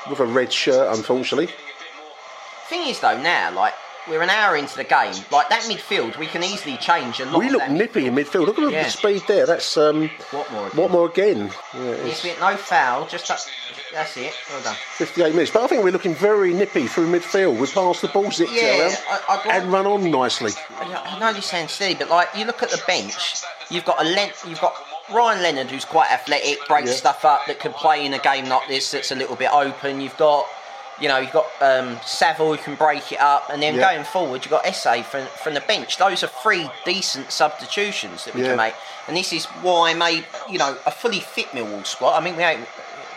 [0.09, 1.49] with a red shirt, unfortunately.
[2.69, 3.75] Thing is though, now like
[4.09, 7.39] we're an hour into the game, like that midfield, we can easily change a lot.
[7.39, 8.47] We look nippy in midfield.
[8.47, 8.85] Look at Yeah.
[8.85, 9.45] the speed there.
[9.45, 10.89] That's um, Watmore again.
[10.89, 11.53] Watmore again.
[11.75, 13.45] Yeah, it's no foul, just that,
[13.93, 14.33] that's it.
[14.51, 14.77] Well done.
[14.97, 15.51] 58 minutes.
[15.51, 17.59] But I think we're looking very nippy through midfield.
[17.59, 20.53] We passed the ball, zipped Yeah, around, I- like- and run on nicely.
[20.79, 24.05] I know this sounds silly, but like you look at the bench, you've got a
[24.05, 24.75] Len- you've got
[25.11, 26.97] Ryan Leonard who's quite athletic, breaks Yeah.
[26.97, 30.01] stuff up, that can play in a game like this that's a little bit open.
[30.01, 30.47] You've got
[30.99, 33.91] you know, you've got um, Saville who can break it up, and then Yeah.
[33.95, 35.97] going forward, you've got Esse from, from the bench.
[35.97, 38.49] Those are three decent substitutions that we Yeah.
[38.49, 38.75] can make,
[39.09, 42.17] and this is why I made you know a fully fit Millwall squad.
[42.19, 42.69] I mean, we ain't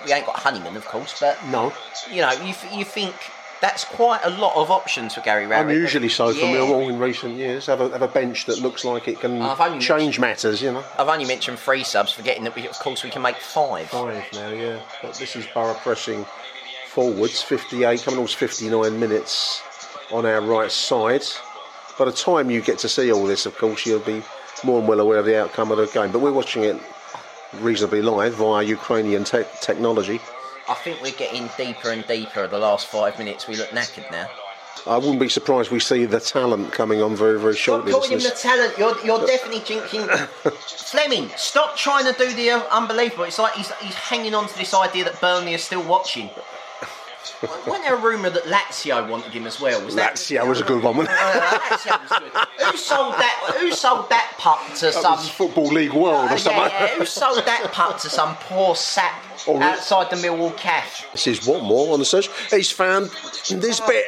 [0.06, 1.74] we ain't got Honeyman, of course, but No,
[2.10, 3.13] you know, you, you think
[3.62, 5.68] that's quite a lot of options for Gary Rowett.
[5.70, 6.56] unusually so for Yeah.
[6.58, 7.66] Millwall in recent years.
[7.68, 10.84] Have a, have a bench that looks like it can change matters, you know.
[11.00, 13.88] I've only mentioned three subs, forgetting that we, of course we can make five.
[13.89, 14.82] Five now, yeah.
[15.02, 16.26] But this is Borough pressing
[16.88, 19.63] forwards, 58, coming towards 59 minutes
[20.12, 21.24] on our right side.
[21.98, 24.22] By the time you get to see all this, of course, you'll be
[24.63, 26.12] more than well aware of the outcome of the game.
[26.12, 26.76] But we're watching it
[27.60, 30.20] reasonably live via Ukrainian te- technology.
[30.70, 32.48] I think we're getting deeper and deeper.
[32.48, 34.30] The last five minutes, we look knackered now.
[34.86, 37.92] I wouldn't be surprised we see the talent coming on very, very shortly.
[37.92, 38.78] Stop calling him the talent.
[38.78, 40.08] You're, you're definitely jinxing.
[40.92, 43.24] Flemming, stop trying to do the uh, unbelievable.
[43.24, 46.30] It's like he's, he's hanging on to this idea that Burnley are still watching.
[47.41, 49.83] Wasn't there a rumour that Lazio wanted him as well?
[49.86, 51.21] Was that Lazio was a good one, wasn't it?
[51.21, 52.65] Uh, Lazio was good.
[52.71, 53.55] Who sold that?
[53.59, 56.62] Who sold that pup to That some Football League World Uh, or something.
[56.63, 56.95] yeah, yeah.
[56.95, 59.63] Who sold that pup to some poor sap Oh, really?
[59.65, 61.05] outside the Millwall cafe?
[61.12, 62.29] This is Watmore on the search.
[62.49, 63.09] He's found
[63.49, 64.05] this bit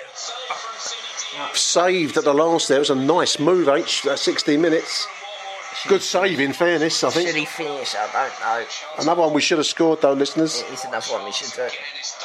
[1.53, 2.67] saved at the last.
[2.67, 3.67] There It was a nice move.
[3.67, 5.07] H uh, 60 minutes.
[5.87, 7.03] Good save, in fairness.
[7.03, 7.95] I think Should he finish?
[7.95, 8.65] I don't know.
[9.03, 10.61] another one we should have scored, though, listeners.
[10.61, 11.67] It is another one we should do.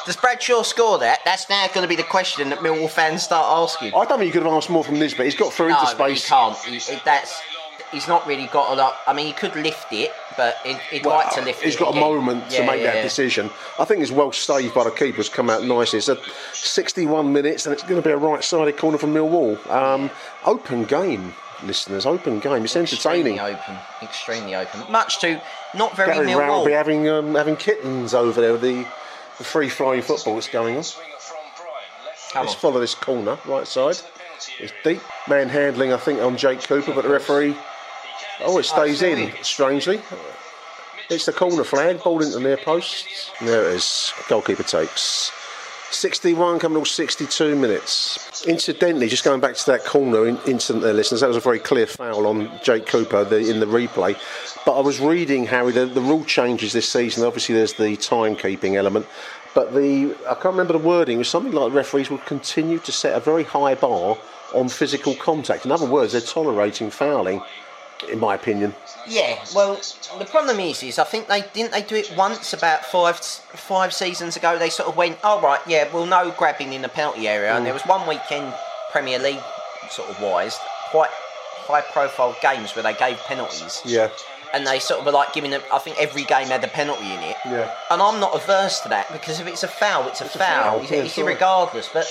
[0.05, 1.19] Does Bradshaw score that?
[1.25, 3.93] That's now going to be the question that Millwall fans start asking.
[3.93, 5.79] I don't think you could have asked more from this, but He's got through no,
[5.81, 6.29] into but he space.
[6.29, 6.57] can't.
[6.57, 7.39] He, that's
[7.91, 8.95] he's not really got a lot.
[9.05, 11.77] I mean, he could lift it, but he'd, he'd Well, like to lift he's it.
[11.77, 12.01] He's got a again.
[12.01, 13.01] moment to make yeah, that yeah.
[13.03, 13.49] decision.
[13.77, 15.97] I think it's well saved by the keeper's come out nicely.
[15.97, 16.17] It's a
[16.53, 19.69] 61 minutes and it's going to be a right-sided corner from Millwall.
[19.69, 20.09] Um,
[20.45, 22.05] open game, listeners.
[22.05, 22.63] Open game.
[22.63, 23.35] It's entertaining.
[23.35, 24.91] Extremely open, extremely open.
[24.91, 25.41] Much to
[25.75, 28.85] not very Gary Rowett will be having um, having kittens over there with the,
[29.37, 30.83] the free flowing football that's going on.
[32.33, 32.61] Come Let's on.
[32.61, 33.99] follow this corner, right side.
[34.59, 35.01] It's deep.
[35.27, 37.55] Man handling, I think, on Jake Cooper, but the referee.
[38.43, 40.01] Oh, it stays in, strangely.
[41.09, 43.31] It's the corner flag, ball into near posts.
[43.41, 44.13] There it is.
[44.29, 45.31] Goalkeeper takes.
[45.91, 48.45] 61 coming to 62 minutes.
[48.47, 51.59] Incidentally, just going back to that corner in, incident there, listeners, that was a very
[51.59, 54.17] clear foul on Jake Cooper the, in the replay.
[54.65, 57.25] But I was reading, Harry, the, the rule changes this season.
[57.25, 59.05] Obviously, there's the timekeeping element.
[59.53, 61.17] But the I can't remember the wording.
[61.17, 64.17] It was something like referees will continue to set a very high bar
[64.53, 65.65] on physical contact.
[65.65, 67.41] In other words, they're tolerating fouling,
[68.09, 68.73] in my opinion.
[69.07, 69.79] Yeah, well,
[70.19, 73.93] the problem is, is I think they didn't they do it once about five five
[73.93, 74.57] seasons ago.
[74.57, 77.65] They sort of went, oh right, yeah, well, no grabbing in the penalty area, and
[77.65, 77.81] there mm.
[77.81, 78.53] was one weekend
[78.91, 79.41] Premier League
[79.89, 80.57] sort of wise,
[80.91, 84.09] quite high profile games where they gave penalties, Yeah.
[84.53, 85.61] and they sort of were like giving them.
[85.71, 87.73] I think every game had a penalty in it, Yeah.
[87.89, 90.63] and I'm not averse to that because if it's a foul, it's a a foul.
[90.63, 92.07] foul, It's, yeah, it's irregardless, but.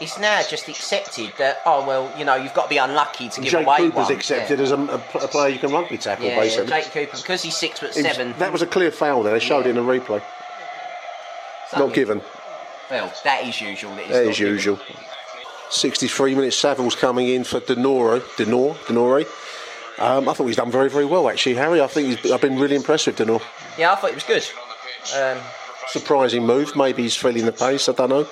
[0.00, 3.40] It's now just accepted that oh well you know you've got to be unlucky to
[3.40, 4.12] give Jake away Cooper's one.
[4.12, 4.64] accepted yeah.
[4.64, 6.66] as a, a player you can rugby tackle, Yeah, yeah, basically.
[6.70, 8.34] Jake Cooper because he's six foot It was- seven.
[8.38, 9.34] that was a clear foul there.
[9.34, 10.22] They showed it in the replay.
[11.76, 12.20] Not given.
[12.90, 13.94] Well, that is usual.
[13.94, 14.52] That is That is given.
[14.54, 14.78] usual.
[15.70, 16.56] 63 minutes.
[16.56, 18.20] Saville's coming in for Denoro.
[18.36, 18.74] Denor.
[18.86, 19.24] Denore.
[20.00, 21.80] Um, I thought he's done very, very well, actually, Harry.
[21.80, 23.42] I think he's, I've been really impressed with De Norre.
[23.78, 24.44] Yeah, I thought it was good.
[25.16, 25.38] Um,
[25.88, 26.74] Surprising move.
[26.74, 27.88] Maybe he's feeling the pace.
[27.88, 28.26] I don't know.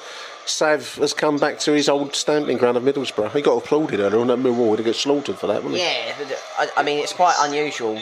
[0.48, 3.32] Sav has come back to his old stamping ground of Middlesbrough.
[3.32, 4.78] He got applauded earlier on at Millwall.
[4.78, 5.82] He got slaughtered for that, wasn't he?
[5.82, 6.14] yeah,
[6.58, 7.98] uh, I, I mean it's quite unusual.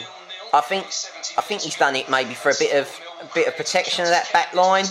[0.53, 0.85] I think
[1.37, 4.11] I think he's done it maybe for a bit of a bit of protection of
[4.11, 4.85] that back line.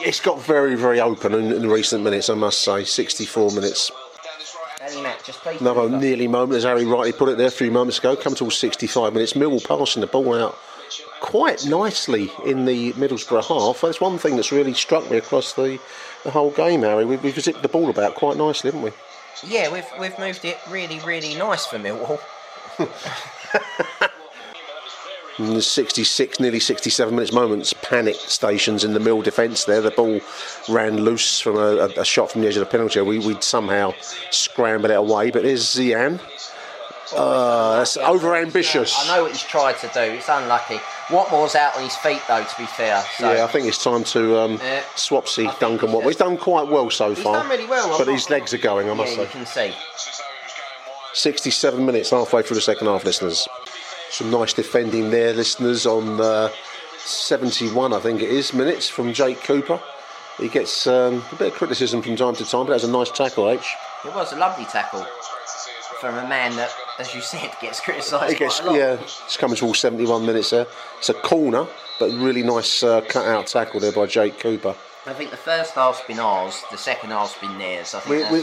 [0.00, 2.84] It's got very, very open in, in recent minutes, I must say.
[2.84, 3.90] 64 minutes.
[4.78, 5.44] Danny Mac, just.
[5.60, 8.14] Another nearly moment, as Harry rightly put it there a few moments ago.
[8.14, 9.32] Come to all 65 minutes.
[9.32, 10.56] Millwall passing the ball out
[11.20, 13.80] quite nicely in the Middlesbrough half.
[13.80, 15.78] That's one thing that's really struck me across the,
[16.28, 17.06] the whole game, Harry.
[17.06, 18.92] We've, we've zipped the ball about quite nicely, haven't we?
[19.46, 22.20] Yeah, we've we've moved it really really nice for Millwall.
[25.38, 29.80] In the 66, nearly 67 minutes moments, panic stations in the mill defence there.
[29.80, 30.20] The ball
[30.68, 33.00] ran loose from a, a, shot from the edge of the penalty.
[33.02, 33.94] We, we'd somehow
[34.30, 36.20] scrambled it away, but there's Zian.
[37.14, 38.96] Uh, that's over ambitious.
[38.98, 40.00] I know what he's tried to do.
[40.00, 40.80] It's unlucky.
[41.08, 42.44] Watmore's out on his feet though.
[42.44, 44.82] To be fair, so Yeah, I think it's time to um, Yeah.
[44.94, 46.04] swapsy Duncan he's Watmore.
[46.06, 47.34] He's done quite well so he's far.
[47.38, 47.92] done really well.
[47.92, 49.32] I'm But his legs are going, I must yeah, you say.
[49.32, 49.74] can see.
[51.14, 53.48] 67 minutes, halfway through the second half, listeners.
[54.10, 56.50] Some nice defending there, listeners, on uh,
[56.98, 59.80] 71, I think it is, minutes from Jake Cooper.
[60.38, 63.10] He gets um, a bit of criticism from time to time, but that's a nice
[63.10, 63.74] tackle, H.
[64.04, 65.04] It was a lovely tackle
[66.00, 68.78] from a man that, as you said, gets criticised He gets, quite a lot.
[68.78, 70.66] yeah, it's coming to all 71 minutes there.
[70.98, 71.66] It's a corner,
[71.98, 74.74] but really nice uh, cut out tackle there by Jake Cooper.
[75.06, 77.94] I think the first half's been ours, the second half's been theirs.
[77.94, 78.42] I think We,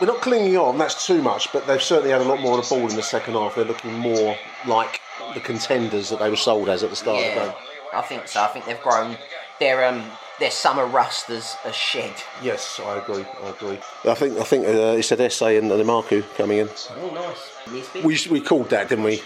[0.00, 2.66] we're not clinging on, that's too much, but they've certainly had a lot more of
[2.68, 3.54] the ball in the second half.
[3.54, 5.00] They're looking more like
[5.34, 7.54] the contenders that they were sold as at the start of the yeah, game.
[7.92, 8.42] I think so.
[8.42, 9.16] I think they've grown.
[9.60, 10.04] Their um,
[10.38, 12.12] their summer rust has, has shed.
[12.42, 13.24] Yes, I agree.
[13.42, 13.78] I agree.
[14.04, 16.68] I think I think uh, it's an Esse and the Marku coming in.
[16.90, 17.34] Oh,
[17.70, 18.04] nice.
[18.04, 19.22] We we called that, didn't we?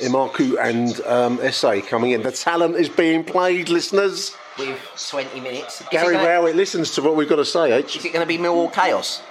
[0.00, 2.22] Emakhu and um, Esse coming in.
[2.22, 4.36] The talent is being played, listeners.
[4.58, 4.78] with
[5.10, 5.80] 20 minutes.
[5.80, 7.96] Is Gary it gonna, Rowett listens to what we've got to say, H.
[7.96, 9.22] Is it going to be Millwall chaos?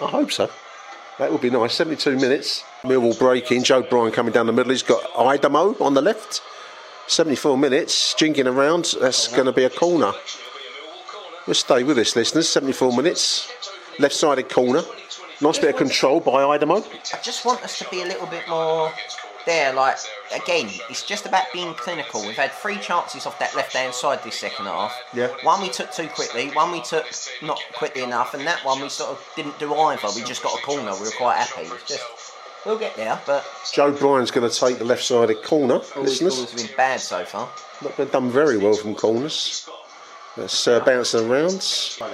[0.00, 0.50] I hope so.
[1.18, 1.74] That would be nice.
[1.74, 2.62] 72 minutes.
[2.82, 3.62] Millwall breaking.
[3.62, 4.70] Joe Bryan coming down the middle.
[4.70, 6.42] He's got Aidomo on the left.
[7.08, 8.14] 74 minutes.
[8.14, 8.94] Jinking around.
[9.00, 10.12] That's going to be a corner.
[11.46, 12.48] We'll stay with this, listeners.
[12.48, 13.52] 74 minutes.
[13.98, 14.82] Left sided corner.
[15.40, 16.86] Nice bit of control by Aidomo.
[17.14, 18.90] I just want us to be a little bit more
[19.44, 19.72] there.
[19.72, 19.96] Like
[20.34, 22.22] again, it's just about being clinical.
[22.22, 24.94] We've had three chances off that left-hand side this second half.
[25.14, 25.28] Yeah.
[25.42, 26.48] One we took too quickly.
[26.50, 27.06] One we took
[27.42, 30.08] not quickly enough, and that one we sort of didn't do either.
[30.14, 30.92] We just got a corner.
[30.94, 31.68] We were quite happy.
[31.68, 32.04] It's just
[32.66, 36.34] we'll get there, but Joe Bryan's going to take the left sided corner, all listeners.
[36.36, 37.48] calls have been bad so far.
[37.82, 39.68] Not been done very well from corners.
[40.36, 41.54] That's uh, bouncing around.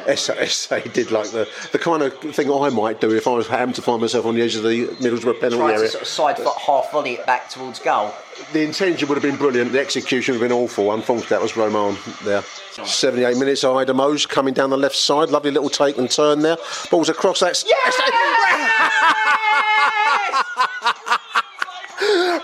[0.07, 3.75] Esse, did like the, the kind of thing I might do if I was happened
[3.75, 5.89] to find myself on the edge of the Middlesbrough penalty Tried to area.
[5.89, 8.15] sort of side foot half volley it back towards goal.
[8.53, 9.73] The intention would have been brilliant.
[9.73, 10.93] The execution would have been awful.
[10.93, 12.43] Unfortunately, that was Roman there.
[12.85, 13.65] 78 minutes.
[13.65, 15.31] Ida Mose coming down the left side.
[15.31, 16.59] Lovely little take and turn there.
[16.93, 17.61] Balls across that.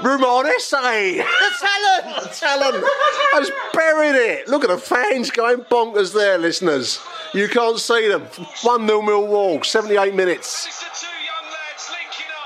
[0.03, 0.71] Roman Esse.
[0.71, 1.25] The
[1.61, 2.23] talent.
[2.23, 4.49] The talent I has buried it.
[4.49, 7.01] Look at the fans going bonkers there, listeners.
[7.35, 8.23] You can't see them.
[8.23, 10.85] 1 0 Millwall, 78 minutes.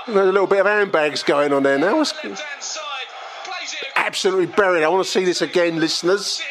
[0.06, 2.00] There's a little bit of handbags going on there now.
[2.00, 2.78] It's
[3.94, 4.82] absolutely buried.
[4.82, 6.42] I want to see this again, listeners.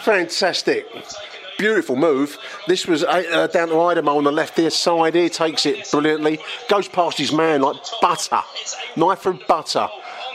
[0.00, 0.86] Fantastic.
[1.62, 2.38] Beautiful move.
[2.66, 5.28] This was uh, down to Aidomo on the left here side here.
[5.28, 6.40] Takes it brilliantly.
[6.68, 8.40] Goes past his man like butter.
[8.96, 9.88] Knife through butter.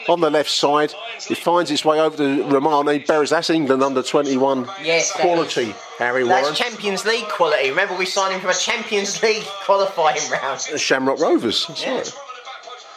[0.08, 0.94] On the left side.
[1.30, 3.00] It finds its way over to Romani.
[3.00, 3.32] Buries.
[3.32, 5.76] That's England under 21 Yes, quality.
[6.00, 6.44] Harry Warren.
[6.46, 7.72] That's Champions League quality.
[7.72, 10.62] Remember, we signed him from a Champions League qualifying round.
[10.62, 11.66] Shamrock Rovers.
[11.68, 11.96] That's Yeah.
[11.96, 12.14] right.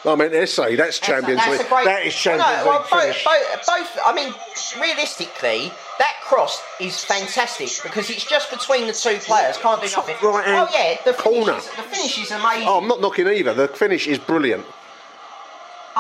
[0.04, 0.56] I mean, Esse.
[0.76, 1.68] That's Champions That's League.
[1.68, 4.34] great- that is Champions Well, no, well, League both, both, both, I mean,
[4.80, 9.58] realistically, that cross is fantastic because it's just between the two players.
[9.58, 10.16] Can't do nothing.
[10.22, 11.52] right hand oh yeah, the corner.
[11.52, 12.68] Finish is, the finish is amazing.
[12.68, 13.52] Oh, I'm not knocking either.
[13.52, 14.64] The finish is brilliant.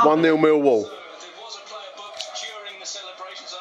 [0.02, 0.88] 1 0 Millwall.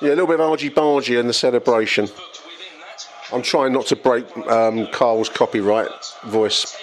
[0.02, 2.08] Yeah, a little bit of argy bargy in the celebration.
[3.34, 5.90] I'm trying not to break um, Carl's copyright
[6.24, 6.78] voice.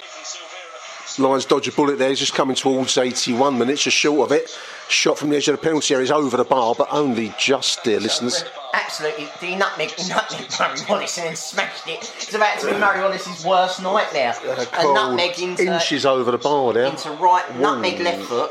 [1.19, 2.11] Lions dodge a bullet there.
[2.11, 4.51] He's just coming towards 81 minutes, just short of it.
[4.89, 7.83] Shot from the edge of the penalty area is over the bar, but only just,
[7.85, 8.45] dear listeners.
[8.75, 12.13] Absolutely, the nutmeg, nutmeg Murray Wallace and then smashed it.
[12.19, 14.35] It's about to be Murray Wallace's worst nightmare.
[14.45, 16.87] Uh, A nutmeg into, inches over the bar there.
[16.87, 18.51] into right, nutmeg left foot,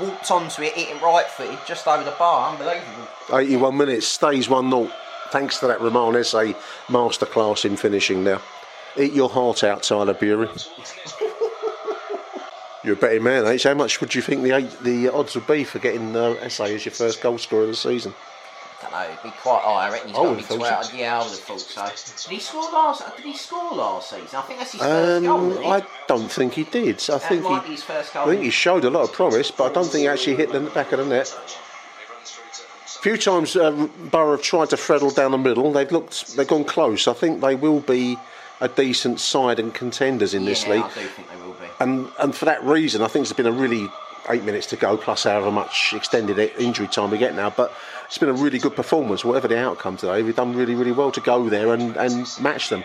[0.00, 2.52] walked onto it, hitting right footed just over the bar.
[2.52, 3.08] Unbelievable.
[3.32, 4.90] 81 minutes, stays 1 0.
[5.30, 6.54] Thanks to that Roman Esse
[6.88, 8.42] masterclass in finishing now.
[8.98, 10.48] Eat your heart out, Tyler Burey.
[12.84, 13.62] You're a betting man, H.
[13.62, 16.60] How much would you think the eight, the odds would be for getting uh, Esse
[16.60, 18.12] as your first goal scorer of the season?
[18.80, 19.86] I don't know, it'd be quite high.
[19.86, 20.94] I reckon he's got to be have thought 12.
[20.94, 22.28] Yeah, I would have thought so.
[22.28, 23.16] Did he score last?
[23.16, 24.28] Did he score last season?
[24.32, 25.36] I think that's his first goal.
[25.36, 25.64] Um, isn't?
[25.64, 26.96] I don't think he did.
[27.08, 28.24] I that think might he, be his first goal.
[28.24, 30.50] I think he showed a lot of promise, but I don't think he actually hit
[30.50, 31.32] the back of the net.
[32.96, 33.70] A few times uh,
[34.10, 35.72] Borough have tried to freddle down the middle.
[35.72, 37.06] They've looked, they've gone close.
[37.06, 38.16] I think they will be
[38.60, 41.08] a decent side and contenders in this yeah, league.
[41.80, 42.16] I do think they will be.
[42.18, 43.88] and and for that reason, I think it's been a really
[44.28, 47.50] eight minutes to go, plus however much extended injury time we get now.
[47.50, 47.72] But
[48.06, 50.22] it's been a really good performance, whatever the outcome today.
[50.22, 52.84] We've done really, really well to go there and, and match them.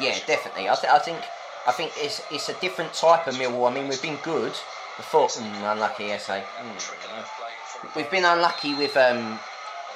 [0.00, 0.68] Yeah, definitely.
[0.68, 1.18] I, th- I think
[1.66, 3.70] I think it's it's a different type of Millwall.
[3.70, 4.52] I mean, we've been good
[4.96, 5.28] before.
[5.28, 6.40] Mm, unlucky, SA.
[6.40, 7.94] Mm.
[7.96, 9.38] We've been unlucky with um,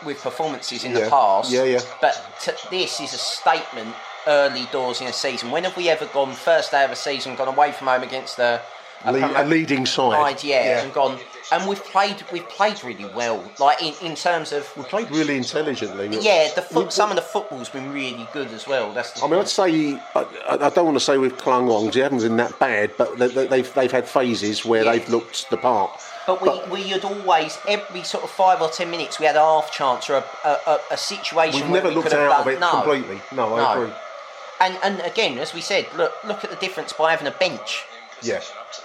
[0.05, 1.05] with performances in Yeah.
[1.05, 1.51] the past.
[1.51, 1.81] Yeah, yeah.
[2.01, 3.95] But t- this is a statement
[4.27, 5.51] early doors in a season.
[5.51, 8.39] When have we ever gone first day of a season, gone away from home against
[8.39, 8.61] a,
[9.05, 10.39] a, Le- a leading side.
[10.39, 11.19] side, yeah, and gone
[11.51, 13.43] and we've played we've played really well.
[13.59, 16.09] Like in, in terms of We played really intelligently.
[16.21, 18.93] yeah, the foot, some of the football's been really good as well.
[18.95, 21.97] That's I mean, I'd say I, I don't want to say we've clung on because
[21.97, 24.93] it hasn't been that bad, but they, they- they've they've had phases where Yeah.
[24.93, 25.91] they've looked the part.
[26.25, 29.41] But we, we had always, every sort of five or ten minutes, we had a
[29.41, 32.47] half chance or a, a, a, a situation We've never we looked have out of
[32.47, 32.71] it no.
[32.71, 33.21] completely.
[33.35, 33.83] No, I No.
[33.83, 33.95] agree.
[34.63, 37.83] And, and again, as we said, look look at the difference by having a bench
[38.23, 38.41] Yeah,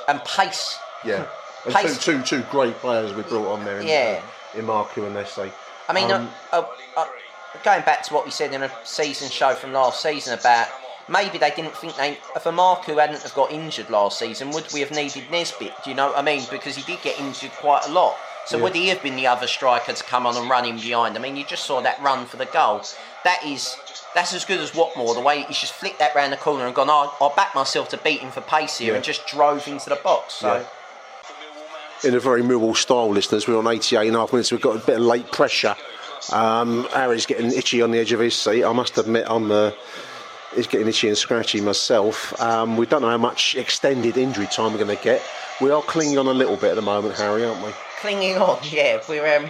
[0.10, 0.78] and pace.
[1.06, 1.26] yeah.
[1.66, 4.22] And Pace- two, two, two great players we brought on there in, Yeah.
[4.56, 5.52] in Marku and Esse.
[5.90, 6.64] I mean, Um, uh,
[6.96, 7.06] uh, uh,
[7.64, 10.68] going back to what we said in a season show from last season about
[11.10, 14.80] maybe they didn't think they, if Emakhu hadn't have got injured last season, would we
[14.80, 15.74] have needed Nisbet?
[15.84, 16.46] Do you know what I mean?
[16.50, 18.16] Because he did get injured quite a lot.
[18.48, 21.18] So would he have been the other striker to come on and run in behind?
[21.18, 22.82] I mean, you just saw that run for the goal.
[23.24, 23.76] That is.
[24.16, 26.74] That's as good as Watmore, the way he's just flicked that round the corner and
[26.74, 28.96] gone, oh, I'll back myself to beat him for pace here, Yeah.
[28.96, 30.36] and just drove into the box.
[30.36, 30.66] So,
[32.04, 32.08] Yeah.
[32.10, 33.48] in a very Millwall style, listeners.
[33.48, 34.52] We're on 88 and a half minutes.
[34.52, 35.76] We've got a bit of late pressure.
[36.32, 38.64] Um, Harry's getting itchy on the edge of his seat.
[38.64, 39.72] I must admit, I'm uh,
[40.56, 42.40] he's getting itchy and scratchy myself.
[42.42, 45.22] Um, we don't know how much extended injury time we're going to get.
[45.62, 47.72] We are clinging on a little bit at the moment, Harry, aren't we?
[48.00, 49.50] Clinging on, yeah, we're um,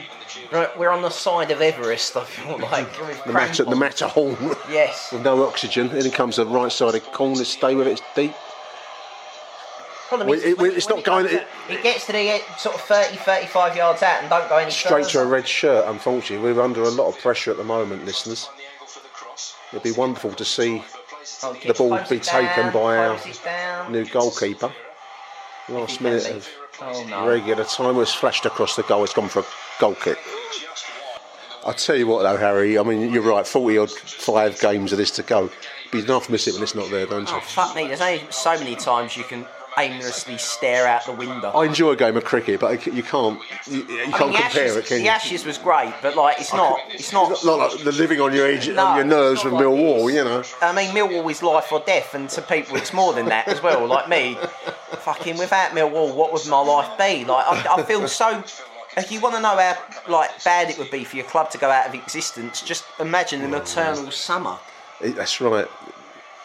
[0.52, 2.16] we're- we're on the side of Everest.
[2.16, 2.88] I feel like
[3.26, 3.76] The, Matter, the.
[3.76, 4.38] Matterhorn
[4.70, 5.90] Yes, with no oxygen.
[5.96, 7.44] In comes the right side of corner.
[7.44, 7.92] Stay with it.
[7.92, 8.34] It's deep.
[10.10, 12.76] Problem is, it- when- it's when not going- to- It gets to the uh, sort
[12.76, 15.86] of 30, 35 yards out and don't go any Straight to a red shirt.
[15.88, 18.50] Unfortunately, we're under a lot of pressure at the moment, listeners.
[19.74, 20.84] It'd be wonderful to see
[21.44, 23.20] Oh, the ball be it taken down, by our
[23.90, 24.72] new goalkeeper.
[25.70, 26.50] Last minute of
[26.80, 27.28] Oh no.
[27.28, 29.04] regular time was flashed across the goal.
[29.04, 29.46] It's gone for a
[29.80, 30.18] goal kick.
[31.66, 32.78] I tell you what, though, Harry.
[32.78, 33.46] I mean, you're right.
[33.46, 35.50] Forty odd five games of this to go.
[35.92, 37.36] But you'd half miss it when it's not there, don't you?
[37.36, 37.88] Oh fuck me!
[37.88, 39.46] There's only so many times you can
[39.78, 41.52] aimlessly stare out the window.
[41.52, 43.40] I enjoy a game of cricket, but you can't.
[43.68, 45.10] You, you can't mean, compare Ashes, it, can the?
[45.10, 46.80] Ashes was great, but like it's not.
[46.90, 47.30] It's not.
[47.46, 50.24] Not like the living on your edge, No, on your nerves with like Millwall, you
[50.24, 50.44] know.
[50.62, 53.62] I mean, Millwall is life or death, and to people, it's more than that as
[53.62, 53.86] well.
[53.88, 54.38] Like me,
[55.00, 57.26] fucking without Millwall, what would my life be?
[57.26, 58.44] Like, I, I feel so.
[58.98, 61.58] If you want to know how like bad it would be for your club to
[61.60, 64.58] go out of existence, just imagine an eternal summer.
[65.00, 65.68] That's right.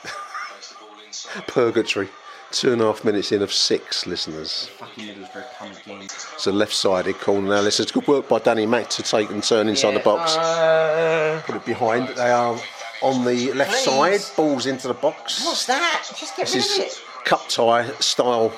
[1.47, 2.11] Purgatory.
[2.53, 4.67] Two and a half minutes in of six listeners.
[4.77, 6.03] Fucking Middlesbrough come again.
[6.05, 7.61] It's a left-sided corner now.
[7.63, 10.37] Listen, it's good work by Danny Mack to take and turn inside the box.
[10.37, 12.09] Uh, Put it behind.
[12.09, 12.59] They are
[13.03, 13.85] on the left Please.
[14.25, 14.37] side.
[14.37, 15.43] Balls into the box.
[15.45, 16.05] what's that?
[16.17, 17.25] Just get This rid is of it.
[17.25, 18.53] cup tie style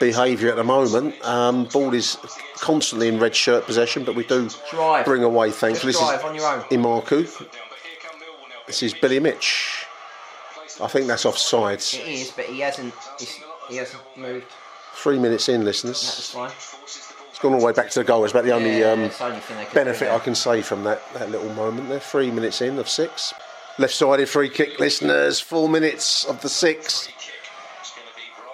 [0.00, 1.22] behaviour at the moment.
[1.24, 2.16] Um, ball is
[2.56, 5.04] constantly in red shirt possession, but we do Drive.
[5.04, 5.50] bring away.
[5.50, 6.60] Thankfully, Just drive on your own.
[6.70, 7.46] Emakhu.
[8.66, 9.77] This is Billy Mitch.
[10.80, 11.78] I think that's offside.
[11.78, 12.94] It is, but he hasn't.
[13.18, 14.46] He's, he hasn't moved.
[14.94, 16.02] Three minutes in, listeners.
[16.02, 16.50] That's fine.
[17.30, 18.24] It's gone all the way back to the goal.
[18.24, 19.10] It's about the only Yeah, um, only
[19.40, 22.00] thing they could benefit I can say from that, that little moment there.
[22.00, 23.32] Three minutes in of six.
[23.78, 25.38] Left-sided free kick, listeners.
[25.38, 27.08] Four minutes of the six.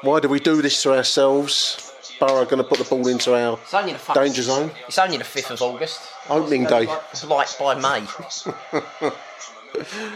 [0.02, 1.92] Why do we do this to ourselves?
[2.20, 4.70] Borough going to put the ball into our the danger zone.
[4.86, 6.00] It's only the fifth of August.
[6.28, 6.86] Opening day.
[7.10, 8.06] It's like by May.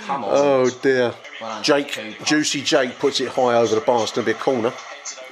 [0.07, 0.31] Come on.
[0.33, 1.15] Oh dear.
[1.41, 4.03] Well Jake, Juicy Jake puts it high over the bar.
[4.03, 4.73] It's going to be a corner.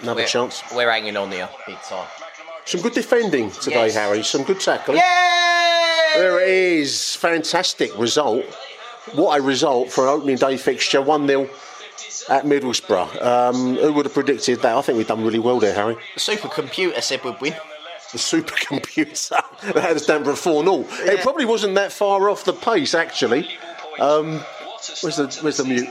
[0.03, 0.63] Another we're, chance.
[0.75, 2.07] We're hanging on here, big time.
[2.65, 3.95] Some good defending today, Yes.
[3.95, 4.23] Harry.
[4.25, 4.99] Some good tackling.
[4.99, 6.11] Yay!
[6.15, 7.15] There it is.
[7.15, 8.45] Fantastic result.
[9.13, 11.01] What a result for an opening day fixture.
[11.01, 11.49] 1 0
[12.29, 13.23] at Middlesbrough.
[13.25, 14.77] Um, who would have predicted that?
[14.77, 15.95] I think we've done really well there, Harry.
[16.15, 17.55] The supercomputer said we'd win.
[18.13, 19.29] The supercomputer
[19.75, 20.85] that had us down for a 4 0.
[21.11, 23.49] It probably wasn't that far off the pace, actually.
[23.99, 24.41] Um,
[25.01, 25.89] where's, the, where's the mute?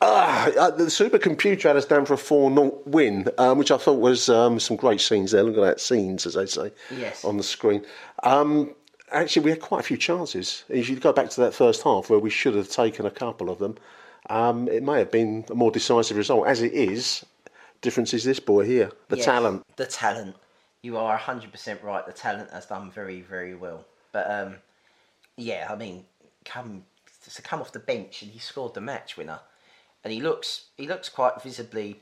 [0.00, 3.78] Ah, uh, the supercomputer had us down for a 4 0 win, um, which I
[3.78, 5.42] thought was um, some great scenes there.
[5.42, 7.24] Look at that, scenes, as they say, yes.
[7.24, 7.84] on the screen.
[8.22, 8.74] Um,
[9.12, 10.64] actually, we had quite a few chances.
[10.68, 13.48] If you go back to that first half where we should have taken a couple
[13.48, 13.76] of them,
[14.28, 16.46] um, it may have been a more decisive result.
[16.46, 17.24] As it is,
[17.80, 19.62] difference is this boy here, the Yes, talent.
[19.76, 20.36] The talent.
[20.82, 22.04] You are 100% right.
[22.04, 23.86] The talent has done very, very well.
[24.12, 24.56] But, um,
[25.36, 26.04] yeah, I mean,
[26.44, 26.84] come
[27.32, 29.40] to come off the bench and he scored the match winner.
[30.02, 32.00] And he looks he looks quite visibly.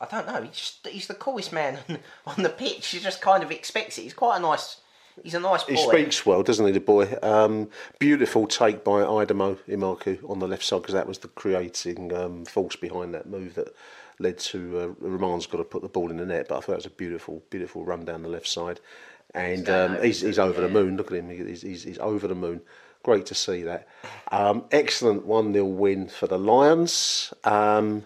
[0.00, 0.42] I don't know.
[0.42, 1.78] He's just, he's the coolest man
[2.26, 2.86] on, the pitch.
[2.88, 4.02] He just kind of expects it.
[4.02, 4.80] He's quite a nice.
[5.24, 5.72] He's a nice boy.
[5.72, 7.12] He speaks well, doesn't he, the boy?
[7.24, 12.14] Um, beautiful take by Aidomo Emakhu on the left side because that was the creating
[12.14, 13.74] um, force behind that move that
[14.20, 16.46] led to uh, Roman's got to put the ball in the net.
[16.48, 18.78] But I thought it was a beautiful, beautiful run down the left side,
[19.34, 20.96] and um, he's, he's over the moon.
[20.96, 22.60] Look at him; he's, he's, he's over the moon.
[23.02, 23.88] Great to see that.
[24.32, 27.32] Um, excellent one 0 win for the Lions.
[27.44, 28.04] Um,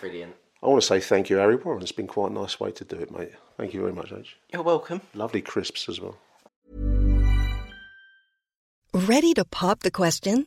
[0.00, 0.34] Brilliant.
[0.62, 1.82] I want to say thank you, Harry Warren.
[1.82, 3.32] It's been quite a nice way to do it, mate.
[3.56, 4.36] Thank you very much, H.
[4.52, 5.00] You're welcome.
[5.14, 6.16] Lovely crisps as well.
[8.92, 10.46] Ready to pop the question?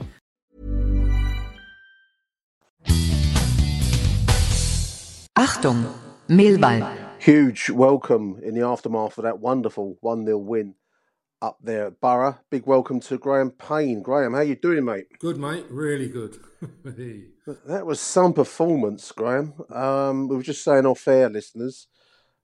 [5.41, 5.91] Achtung,
[6.29, 6.95] Millwall.
[7.17, 10.75] Huge welcome in the aftermath of that wonderful 1 0 win
[11.41, 12.37] up there at Borough.
[12.51, 14.03] Big welcome to Graham Payne.
[14.03, 15.07] Graham, how you doing, mate?
[15.17, 15.65] Good, mate.
[15.71, 16.37] Really good.
[17.65, 19.55] That was some performance, Graham.
[19.71, 21.87] Um, we were just saying off air, listeners.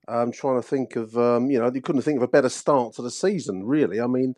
[0.07, 2.95] I'm trying to think of, um, you know, you couldn't think of a better start
[2.95, 4.01] to the season, really.
[4.01, 4.33] I mean,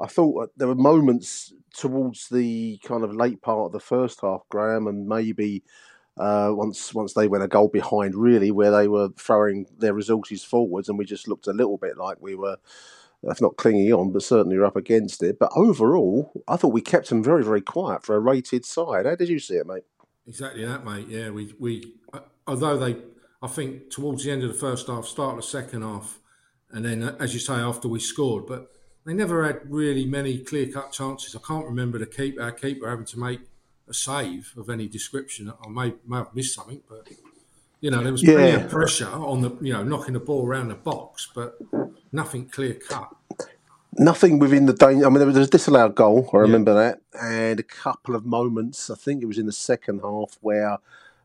[0.00, 4.48] I thought there were moments towards the kind of late part of the first half,
[4.48, 5.62] Graham, and maybe
[6.20, 10.44] uh, once once they went a goal behind, really, where they were throwing their resources
[10.44, 12.58] forwards, and we just looked a little bit like we were,
[13.22, 15.38] if not clinging on, but certainly were up against it.
[15.38, 19.06] But overall, I thought we kept them very, very quiet for a rated side.
[19.06, 19.84] How did you see it, mate?
[20.26, 21.08] Exactly that, mate.
[21.08, 22.96] Yeah, we we uh, although they,
[23.42, 26.18] I think towards the end of the first half, start of the second half,
[26.70, 28.70] and then uh, as you say, after we scored, but
[29.06, 31.34] they never had really many clear cut chances.
[31.34, 33.40] I can't remember the keeper, our keeper having to make
[33.90, 35.52] a save of any description.
[35.64, 37.08] I may may have missed something, but
[37.80, 38.64] you know there was plenty Yeah.
[38.64, 41.58] of pressure on the you know knocking the ball around the box, but
[42.12, 43.08] nothing clear cut.
[43.98, 45.04] Nothing within the danger.
[45.04, 46.30] I mean, there was a disallowed goal.
[46.32, 48.88] I remember that, and a couple of moments.
[48.88, 50.78] I think it was in the second half where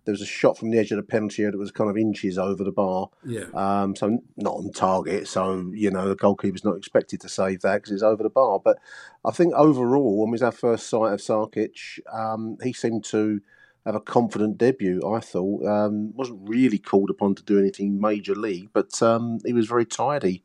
[0.06, 1.98] there was a shot from the edge of the penalty area that was kind of
[1.98, 3.10] inches over the bar.
[3.26, 3.46] Yeah.
[3.54, 5.28] Um, so not on target.
[5.28, 8.60] So you know the goalkeeper's not expected to save that because it's over the bar.
[8.64, 8.78] But
[9.26, 13.42] I think overall, when was our first sight of Sarkic, um, he seemed to
[13.86, 15.02] have a confident debut.
[15.08, 19.54] I thought um, wasn't really called upon to do anything major league, but um, he
[19.54, 20.44] was very tidy.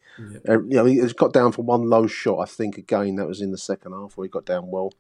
[0.49, 2.41] Uh, you know, he got down for one low shot.
[2.41, 4.93] I think again that was in the second half where he got down well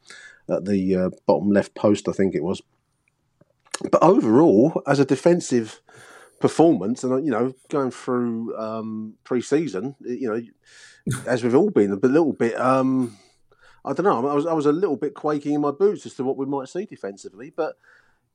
[0.48, 2.08] at the uh, bottom left post.
[2.08, 2.62] I think it was.
[3.90, 5.80] But overall, as a defensive
[6.40, 10.42] performance, and you know, going through um, pre-season, you know,
[11.26, 12.58] as we've all been a little bit.
[12.58, 13.16] Um,
[13.84, 14.28] I don't know.
[14.28, 16.44] I was I was a little bit quaking in my boots as to what we
[16.44, 17.76] might see defensively, but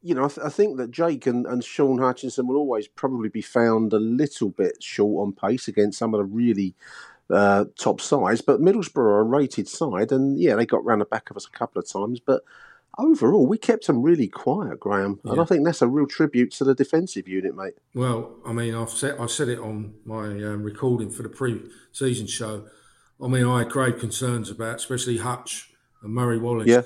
[0.02, 3.30] you know, I, th- I think that Jake and, and Sean Hutchinson will always probably
[3.30, 6.76] be found a little bit short on pace against some of the really
[7.32, 8.42] uh, top sides.
[8.42, 11.48] But Middlesbrough are a rated side, and yeah, they got round the back of us
[11.48, 12.20] a couple of times.
[12.20, 12.44] But
[12.98, 15.42] overall, we kept them really quiet, Graham, and Yeah.
[15.42, 17.74] I think that's a real tribute to the defensive unit, mate.
[17.94, 22.28] Well, I mean, I've said I said it on my um, recording for the pre-season
[22.28, 22.68] show.
[23.22, 25.72] I mean, I had great concerns about, especially Hutch
[26.02, 26.68] and Murray Wallace.
[26.68, 26.82] Yeah.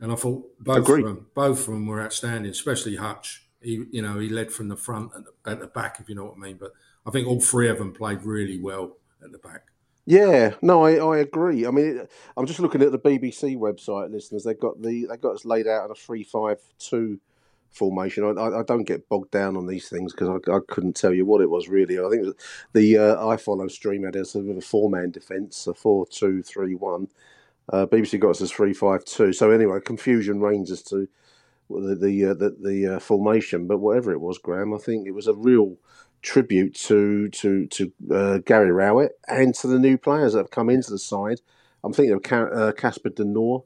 [0.00, 1.04] and I thought both Agreed.
[1.04, 3.46] of them, both of them were outstanding, especially Hutch.
[3.60, 6.14] He, you know, he led from the front and the, at the back, if you
[6.14, 6.56] know what I mean.
[6.58, 6.72] But
[7.06, 9.62] I think all three of them played really well at the back.
[10.06, 11.66] Yeah, no, I, I agree.
[11.66, 14.44] I mean, I'm just looking at the BBC website, listeners.
[14.44, 17.20] They've got the they've got us laid out in a three-five-two
[17.70, 18.22] formation.
[18.24, 21.12] I, I, I don't get bogged down on these things because I, I couldn't tell
[21.12, 21.98] you what it was really.
[21.98, 22.36] I think
[22.72, 27.08] the uh, iFollow stream had us with a four-man defence, a four-two-three-one.
[27.72, 29.32] Uh, BBC got us as three-five-two.
[29.32, 31.08] So anyway, confusion reigns as to
[31.70, 33.66] the the uh, the, the uh, formation.
[33.66, 35.76] But whatever it was, Graham, I think it was a real
[36.26, 40.68] tribute to to to uh, Gary Rowett and to the new players that have come
[40.68, 41.40] into the side.
[41.84, 43.62] I'm thinking of uh, Casper De Norre.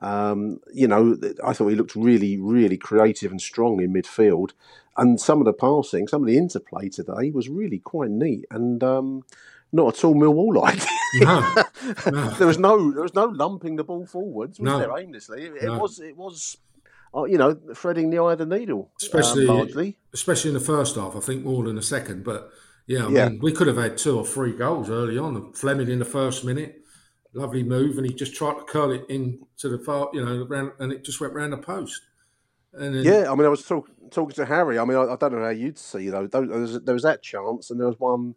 [0.00, 4.52] Um, you know, I thought he looked really, really creative and strong in midfield,
[4.96, 8.82] and some of the passing, some of the interplay today was really quite neat and
[8.84, 9.24] um,
[9.72, 10.80] not at all Millwall like.
[11.14, 11.40] No,
[12.12, 12.30] no.
[12.38, 14.78] there was no, there was no lumping the ball forwards, was No.
[14.78, 15.46] there aimlessly?
[15.46, 15.78] It, it No.
[15.78, 16.56] was, it was,
[17.14, 21.16] you know, threading the eye of the needle, especially um, especially in the first half.
[21.16, 22.24] I think more than the second.
[22.24, 22.50] But
[22.86, 23.28] yeah, I Yeah.
[23.28, 25.52] mean, we could have had two or three goals early on.
[25.52, 26.82] Flemming in the first minute,
[27.32, 30.72] lovely move, and he just tried to curl it into the far, you know, round,
[30.78, 32.00] and it just went round the post.
[32.72, 34.78] And then, Yeah, I mean, I was talk, talking to Harry.
[34.78, 36.26] I mean, I, I don't know how you'd see though.
[36.26, 38.34] There was, there was that chance, and there was one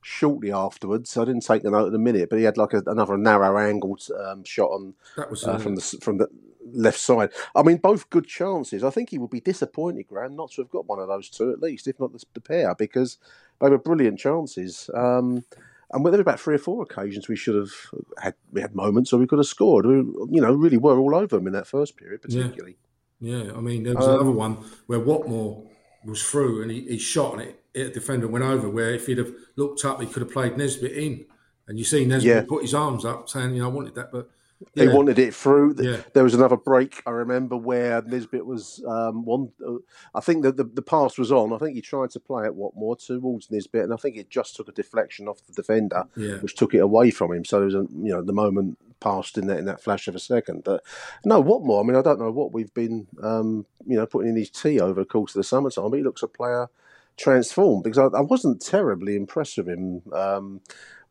[0.00, 1.16] shortly afterwards.
[1.16, 3.56] I didn't take the note in a minute, but he had like a, another narrow
[3.58, 6.28] angled um, shot on that was uh, uh, from the from the
[6.74, 7.30] left side.
[7.54, 8.84] I mean, both good chances.
[8.84, 11.50] I think he would be disappointed, Graham, not to have got one of those two
[11.50, 13.18] at least, if not the, the pair, because
[13.60, 14.90] they were brilliant chances.
[14.94, 15.44] Um,
[15.92, 17.70] and there were about three or four occasions we should have
[18.18, 18.34] had.
[18.52, 19.86] We had moments where we could have scored.
[19.86, 22.42] We, you know, really were all over them in that first period, Yeah.
[22.42, 22.76] particularly.
[23.20, 25.68] Yeah, I mean, there was Um, another one where Watmore
[26.04, 28.68] was through and he, he shot and it, it defender went over.
[28.68, 31.26] Where if he'd have looked up, he could have played Nisbet in.
[31.66, 32.42] And you see Nisbet Yeah.
[32.46, 34.28] put his arms up, saying, "You know, I wanted that." But
[34.74, 35.76] He yeah, wanted it through.
[35.78, 35.98] Yeah.
[36.14, 37.02] There was another break.
[37.06, 39.50] I remember where Nisbet was um, one.
[39.64, 39.76] Uh,
[40.14, 41.52] I think that the, the pass was on.
[41.52, 44.56] I think he tried to play it Watmore towards Nisbet, and I think it just
[44.56, 46.36] took a deflection off the defender, Yeah.
[46.36, 47.44] which took it away from him.
[47.44, 50.14] So there was a you know the moment passed in that in that flash of
[50.14, 50.64] a second.
[50.64, 50.82] But
[51.24, 51.82] no, Watmore.
[51.82, 54.80] I mean, I don't know what we've been um, you know putting in his tea
[54.80, 56.68] over the course of the summertime, but he looks a player
[57.16, 60.02] transformed because I, I wasn't terribly impressed with him.
[60.12, 60.60] Um,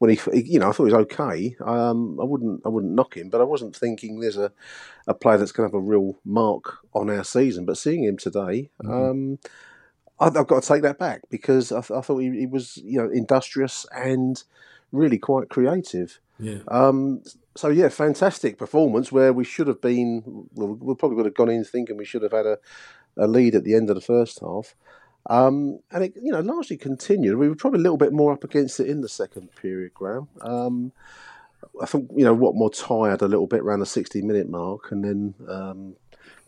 [0.04, 1.56] when he, you know, I thought he was okay.
[1.64, 4.52] Um, I wouldn't, I wouldn't knock him, but I wasn't thinking there's a,
[5.08, 7.64] a player that's going to have a real mark on our season.
[7.64, 9.40] But seeing him today, um,
[10.20, 12.76] I, I've got to take that back because I, th- I thought he, he was,
[12.84, 14.44] you know, industrious and
[14.92, 16.20] really quite creative.
[16.38, 17.24] yeah, Um,
[17.56, 20.50] so yeah, fantastic performance where we should have been.
[20.54, 22.58] Well, we probably would have gone in thinking we should have had a,
[23.16, 24.76] a lead at the end of the first half,
[25.28, 27.38] um, and it you know largely continued.
[27.38, 30.28] We were probably a little bit more up against it in the second period, Graham.
[30.42, 30.92] Um,
[31.82, 35.04] I think you know Watmore tired a little bit around the sixty minute mark, and
[35.04, 35.96] then um,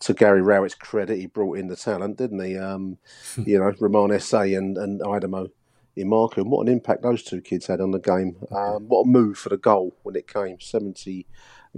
[0.02, 2.58] to Gary Rowett's credit, he brought in the talent, didn't he?
[2.58, 2.98] Um,
[3.38, 5.50] you know, Romain Esse and and Aidomo.
[5.98, 8.36] Emakhu, and what an impact those two kids had on the game.
[8.52, 10.60] Um, what a move for the goal when it came.
[10.60, 11.26] 70,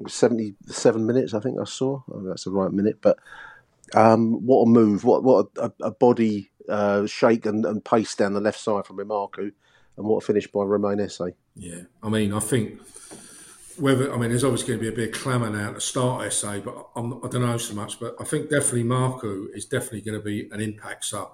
[0.07, 2.01] 77 minutes, I think I saw.
[2.07, 3.19] I don't know if that's the right minute, but
[3.93, 5.03] um, what a move.
[5.03, 8.97] What what a, a body uh, shake and, and pace down the left side from
[8.97, 9.51] Emakhu,
[9.97, 11.21] and what a finish by Romain Esse.
[11.55, 11.81] yeah.
[12.03, 12.79] I mean, I think
[13.79, 16.25] whether I mean, there's obviously going to be a bit of clamour now to start
[16.25, 17.99] Esse, but I'm, I don't know so much.
[17.99, 21.31] But I think definitely Marco is definitely going to be an impact sub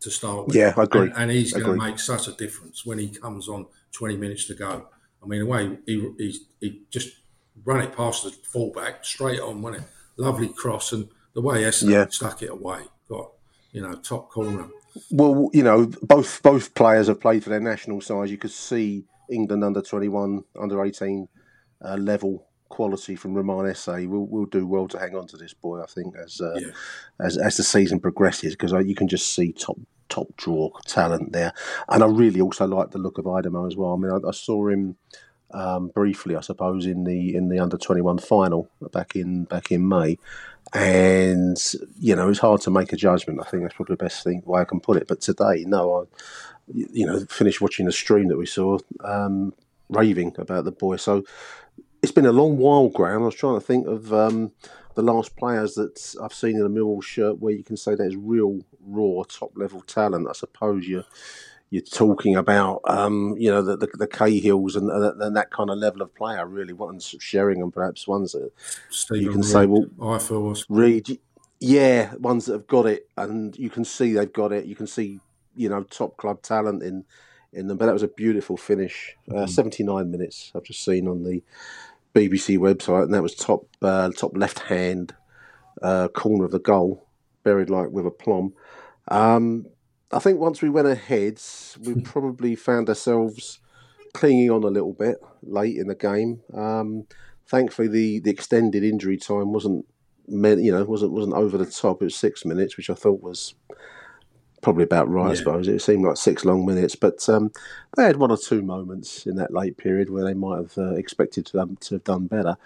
[0.00, 0.56] to start with.
[0.56, 1.02] Yeah, I agree.
[1.02, 4.46] And, and he's going to make such a difference when he comes on 20 minutes
[4.46, 4.88] to go.
[5.22, 7.10] I mean, the way he he, he just
[7.64, 9.90] run it past the fullback straight on, wasn't it?
[10.16, 12.06] Lovely cross, and the way Esse Yeah.
[12.08, 13.30] stuck it away, got
[13.74, 14.68] you know top corner.
[15.10, 18.30] Well, you know, both both players have played for their national sides.
[18.30, 21.28] You could see England under twenty one, under eighteen
[21.84, 24.06] uh, level quality from Romain Esse.
[24.06, 25.82] We'll, we'll do well to hang on to this boy.
[25.82, 26.70] I think as uh, Yeah.
[27.20, 31.52] as as the season progresses because you can just see top top draw talent there.
[31.88, 33.94] And I really also like the look of Aidomo as well.
[33.94, 34.96] I mean, I, I saw him
[35.50, 39.70] um, briefly, I suppose, in the in the under twenty one final back in back
[39.72, 40.18] in May,
[40.74, 41.56] and
[42.00, 43.40] you know it's hard to make a judgment.
[43.40, 45.06] I think that's probably the best thing way I can put it.
[45.08, 46.04] But today, no, I
[46.72, 49.54] you know finished watching the stream that we saw, um,
[49.88, 50.96] raving about the boy.
[50.96, 51.24] So
[52.02, 53.22] it's been a long while, Graham.
[53.22, 54.52] I was trying to think of um,
[54.94, 58.16] the last players that I've seen in a Millwall shirt where you can say there's
[58.16, 60.28] real raw top level talent.
[60.28, 61.04] I suppose you
[61.70, 65.78] you're talking about, um, you know, the, the, the Cahills and, and that kind of
[65.78, 66.72] level of player, really.
[66.72, 68.50] Ones Sheringham, perhaps ones that
[68.90, 71.18] Steven you can Reid, say, well, I feel was Reid,
[71.60, 74.66] yeah, ones that have got it, and you can see they've got it.
[74.66, 75.20] You can see,
[75.56, 77.04] you know, top club talent in
[77.52, 77.76] in them.
[77.78, 79.16] But that was a beautiful finish.
[79.30, 79.48] Uh, Mhm.
[79.48, 80.52] 79 minutes.
[80.54, 81.42] I've just seen on the
[82.14, 85.14] BBC website, and that was top uh, top left hand
[85.82, 87.06] uh, corner of the goal,
[87.42, 88.52] buried like with a plum.
[89.08, 89.66] Um,
[90.14, 91.40] I think once we went ahead,
[91.80, 93.58] we probably found ourselves
[94.12, 96.40] clinging on a little bit late in the game.
[96.54, 97.06] Um,
[97.46, 99.86] thankfully, the, the extended injury time wasn't,
[100.28, 102.00] you know, wasn't wasn't over the top.
[102.00, 103.54] It was six minutes, which I thought was
[104.62, 105.32] probably about right.
[105.32, 107.50] I suppose it seemed like six long minutes, but um,
[107.96, 110.94] they had one or two moments in that late period where they might have uh,
[110.94, 112.56] expected to, um, to have done better.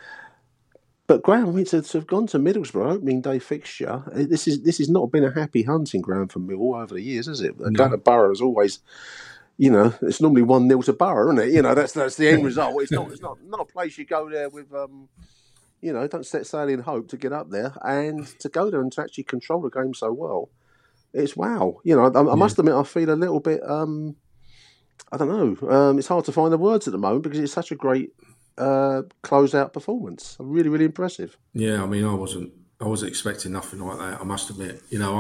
[1.09, 4.63] But Graham, I mean, to, to have gone to Middlesbrough opening day fixture, this is
[4.63, 7.59] this has not been a happy hunting ground for Mill over the years, has it?
[7.59, 7.71] No.
[7.71, 8.81] Going to Borough is always,
[9.57, 11.55] you know, it's normally one 0 to Borough, isn't it?
[11.55, 12.83] You know, that's that's the end result.
[12.83, 15.09] It's not it's not not a place you go there with, um,
[15.81, 18.83] you know, don't set sail in hope to get up there and to go there
[18.83, 20.51] and to actually control the game so well.
[21.15, 21.81] It's wow.
[21.85, 23.63] You know, I, I must admit, I feel a little bit.
[23.67, 24.17] Um,
[25.11, 25.71] I don't know.
[25.71, 28.11] Um, it's hard to find the words at the moment because it's such a great
[28.59, 30.37] uh, close-out performance.
[30.41, 31.37] Really, really impressive.
[31.55, 34.21] Yeah, I mean, I wasn't, I wasn't expecting nothing like that.
[34.21, 35.15] I must admit, you know,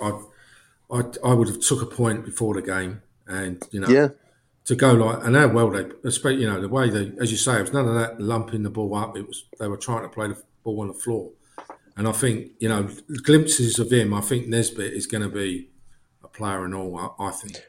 [0.00, 3.80] I, I, I, I, I would have took a point before the game, and you
[3.80, 4.08] know, Yeah.
[4.64, 5.84] to go like and how well they,
[6.34, 8.70] you know, the way they, as you say, it was none of that lumping the
[8.70, 9.16] ball up.
[9.16, 11.30] It was they were trying to play the ball on the floor,
[11.96, 12.88] and I think you know,
[13.22, 14.12] glimpses of him.
[14.12, 15.68] I think Nisbet is going to be
[16.24, 16.96] a player and all.
[16.98, 17.62] I, I think,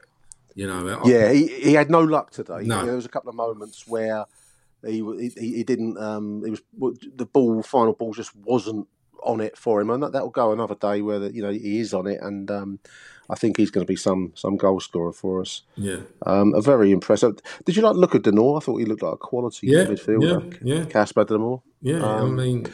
[0.56, 2.62] you know, I- Yeah, he, he had no luck today.
[2.64, 2.86] No.
[2.86, 4.26] There was a couple of moments where
[4.86, 5.02] he
[5.38, 5.98] he, he didn't.
[5.98, 6.62] Um, it was
[7.16, 8.88] the ball, final ball, just wasn't
[9.24, 11.80] on it for him, and that will go another day where the, you know he
[11.80, 12.80] is on it, and um,
[13.30, 15.62] I think he's going to be some some goal scorer for us.
[15.76, 16.00] yeah.
[16.26, 17.38] Um, a very impressive.
[17.66, 18.58] Did you like look at De Norre?
[18.58, 20.58] I thought he looked like a quality Yeah, midfielder.
[20.64, 20.86] yeah, yeah.
[20.86, 21.62] Casper De Norre.
[21.84, 22.66] Yeah, Um, I mean,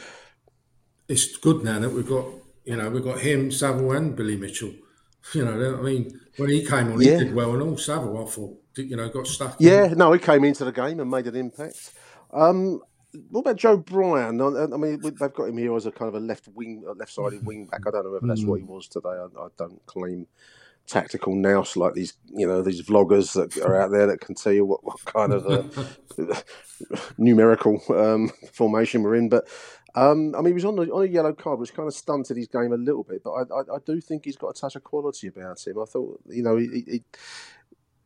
[1.08, 2.24] it's good now that we've got
[2.64, 4.72] you know we've got him, Saville, and Billy Mitchell.
[5.34, 7.18] You know, I mean, when he came on, Yeah.
[7.18, 9.56] he did well, and all Saville, I thought, you know, got stuck.
[9.58, 11.92] Yeah, no, he came into the game and made an impact.
[12.32, 12.80] Um,
[13.30, 14.40] what about Joe Bryan?
[14.40, 17.44] I, I mean, they've got him here as a kind of a left wing, left-sided
[17.46, 17.82] wing back.
[17.86, 19.08] I don't know whether that's what he was today.
[19.08, 20.26] I, I don't claim
[20.86, 24.52] tactical nous like these, you know, these vloggers that are out there that can tell
[24.52, 26.34] you what, what kind of uh,
[27.18, 29.28] numerical um, formation we're in.
[29.28, 29.46] But
[29.94, 32.36] um, I mean, he was on, the, on a yellow card, which kind of stunted
[32.36, 33.22] his game a little bit.
[33.24, 35.78] But I, I, I do think he's got a touch of quality about him.
[35.80, 37.04] I thought, you know, he, he, he- with-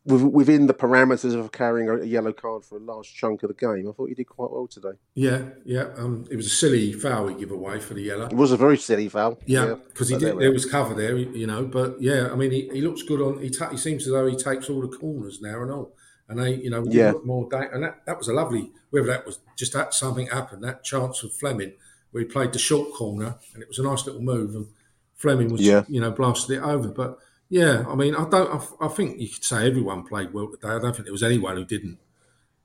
[0.05, 3.89] within the parameters of carrying a yellow card for a large chunk of the game,
[3.89, 4.99] I thought he did quite well today.
[5.15, 5.91] yeah, yeah.
[5.97, 8.27] Um, it was a silly foul he gave away for the yellow.
[8.27, 9.39] It was a very silly foul.
[9.47, 10.23] Yeah, because he did.
[10.29, 10.55] there we There are.
[10.55, 11.65] was cover there, you know.
[11.65, 13.41] But yeah, I mean, he, he looks good on.
[13.41, 15.95] He, ta- he seems as though he takes all the corners now and all.
[16.29, 17.13] And they, you know, Yeah.
[17.25, 18.73] more da- and that, that was a lovely.
[18.91, 21.75] Whether that was just that something happened, that chance of Flemming
[22.11, 24.67] where he played the short corner, and it was a nice little move, and
[25.15, 25.85] Flemming was, Yeah.
[25.89, 26.89] you know, blasted it over.
[26.89, 27.19] But
[27.53, 28.51] yeah, I mean, I don't.
[28.81, 30.69] I, I think you could say everyone played well today.
[30.69, 31.99] I don't think there was anyone who didn't.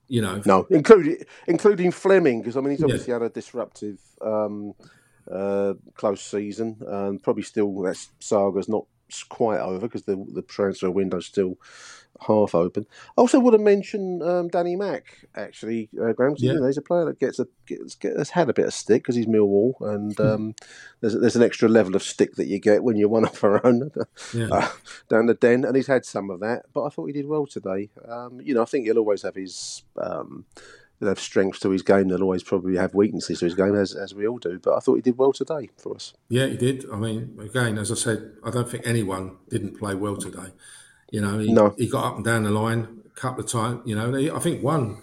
[0.08, 2.86] You know, No, including including Flemming, because I mean he's Yeah.
[2.86, 4.74] obviously had a disruptive um,
[5.30, 8.86] uh, close season, and probably still that saga's not
[9.28, 11.58] quite over because the the transfer window's still
[12.26, 12.86] half open.
[13.18, 16.36] I also want to mention um, Danny Mack actually, uh, Graham.
[16.38, 16.54] Yeah.
[16.54, 18.74] You know, he's a player that gets a gets, gets has had a bit of
[18.74, 20.56] stick because he's Millwall, and um,
[21.02, 23.66] there's there's an extra level of stick that you get when you're one of our
[23.66, 23.92] own
[24.34, 24.48] Yeah.
[24.52, 24.70] uh,
[25.10, 26.64] down the den, and he's had some of that.
[26.74, 27.90] But I thought he did well today.
[28.08, 29.84] Um, you know, I think he'll always have his.
[30.02, 30.46] Um,
[31.00, 32.08] He'll have strengths to his game.
[32.08, 34.58] They'll always probably have weaknesses to his game, as, as we all do.
[34.58, 36.16] But I thought he did well today for us.
[36.28, 36.86] Yeah, he did.
[36.92, 40.48] I mean, again, as I said, I don't think anyone didn't play well today.
[41.12, 41.74] You know, he, No.
[41.78, 43.82] he got up and down the line a couple of times.
[43.86, 45.02] You know, I think one,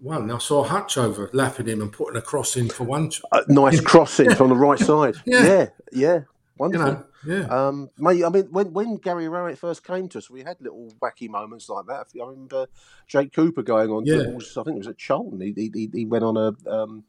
[0.00, 0.30] one.
[0.30, 3.10] I saw Hutch over lapping him and putting a cross in for one.
[3.32, 5.14] Uh, nice crossing from the right side.
[5.24, 5.44] Yeah.
[5.44, 6.24] Yeah, yeah, You
[6.56, 6.86] wonderful.
[6.92, 10.42] know, yeah, Um, mate, I mean, when when Gary Rowett first came to us, we
[10.42, 12.06] had little wacky moments like that.
[12.20, 12.66] I remember
[13.08, 14.06] Jake Cooper going on.
[14.06, 14.16] Yeah.
[14.20, 15.40] I think it was at Charlton.
[15.40, 17.04] He he, he- went on a um,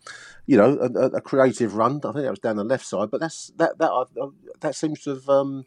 [0.47, 1.97] you know a, a- creative run.
[2.03, 5.11] I think that was down the left side, but that's that that that seems to
[5.15, 5.27] have.
[5.29, 5.65] Um,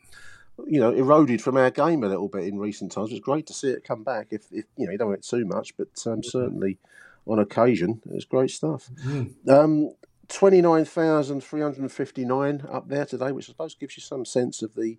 [0.66, 3.10] you know, eroded from our game a little bit in recent times.
[3.10, 4.28] It's great to see it come back.
[4.30, 6.78] If, if you know, you don't want it too much, but um, certainly
[7.26, 8.90] on occasion, it's great stuff.
[9.48, 9.90] Um,
[10.28, 14.98] 29,359 up there today, which I suppose gives you some sense of the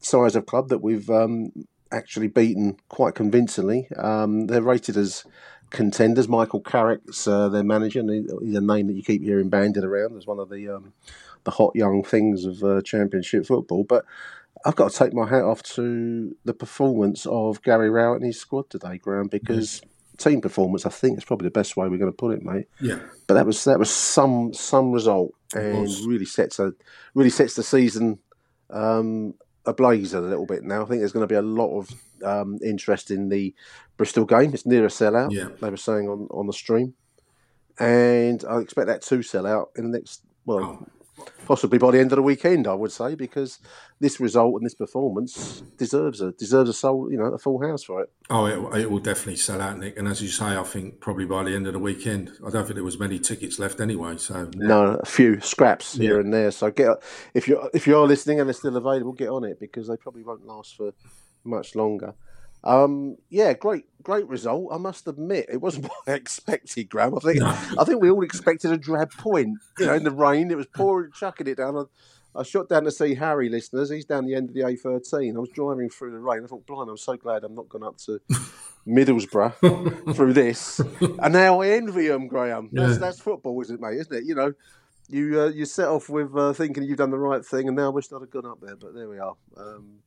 [0.00, 1.52] size of club that we've um,
[1.90, 3.88] actually beaten quite convincingly.
[3.96, 5.24] Um, they're rated as
[5.70, 6.28] contenders.
[6.28, 9.84] Michael Carrick's uh, their manager, and he- he's a name that you keep hearing bandied
[9.84, 10.92] around as one of the um,
[11.44, 13.84] the hot young things of uh, Championship football.
[13.84, 14.04] But
[14.64, 18.40] I've got to take my hat off to the performance of Gary Rowett and his
[18.40, 19.80] squad today, Graham, because
[20.18, 22.66] team performance, I think, is probably the best way we're going to put it, mate.
[22.80, 23.00] Yeah.
[23.26, 26.74] But that was that was some some result and really sets a
[27.14, 28.18] really sets the season
[28.70, 29.34] um,
[29.64, 30.82] ablaze a little bit now.
[30.82, 31.90] I think there's going to be a lot of
[32.22, 33.54] um, interest in the
[33.96, 34.52] Bristol game.
[34.52, 35.32] It's near a sellout.
[35.32, 35.48] Yeah.
[35.60, 36.94] They were saying on, on the stream,
[37.78, 40.86] and I expect that to sell out in the next well.
[41.46, 43.58] Possibly by the end of the weekend, I would say, because
[44.00, 47.84] this result and this performance deserves a deserves a soul, you know, a full house
[47.84, 48.10] for it.
[48.28, 49.96] Oh, it, it will definitely sell out, Nick.
[49.98, 52.64] And as you say, I think probably by the end of the weekend, I don't
[52.64, 54.18] think there was many tickets left anyway.
[54.18, 56.50] So No, a few scraps here and there.
[56.50, 57.02] So get
[57.32, 60.24] if you're if you're listening and they're still available, get on it because they probably
[60.24, 60.92] won't last for
[61.44, 62.14] much longer.
[62.64, 64.68] Um, yeah, great, great result.
[64.72, 67.14] I must admit, it wasn't what I expected, Graham.
[67.16, 69.58] I think I think we all expected a drab point.
[69.78, 71.76] You know, in the rain, it was pouring, chucking it down.
[71.76, 71.82] I,
[72.40, 73.90] I shot down to see Harry, listeners.
[73.90, 75.34] He's down the end of the A13.
[75.34, 76.44] I was driving through the rain.
[76.44, 78.20] I thought, blind, I'm so glad I'm not gone up to
[78.86, 80.80] Middlesbrough through this.
[81.20, 82.70] And now I envy him, Graham.
[82.72, 82.98] That's, Yeah.
[82.98, 83.98] that's football, isn't it, mate?
[83.98, 84.24] Isn't it?
[84.24, 84.52] You know,
[85.08, 87.90] you uh, you set off with uh, thinking you've done the right thing, and now
[87.90, 88.76] wish I'd have gone up there.
[88.76, 89.34] But there we are.
[89.56, 90.00] Um,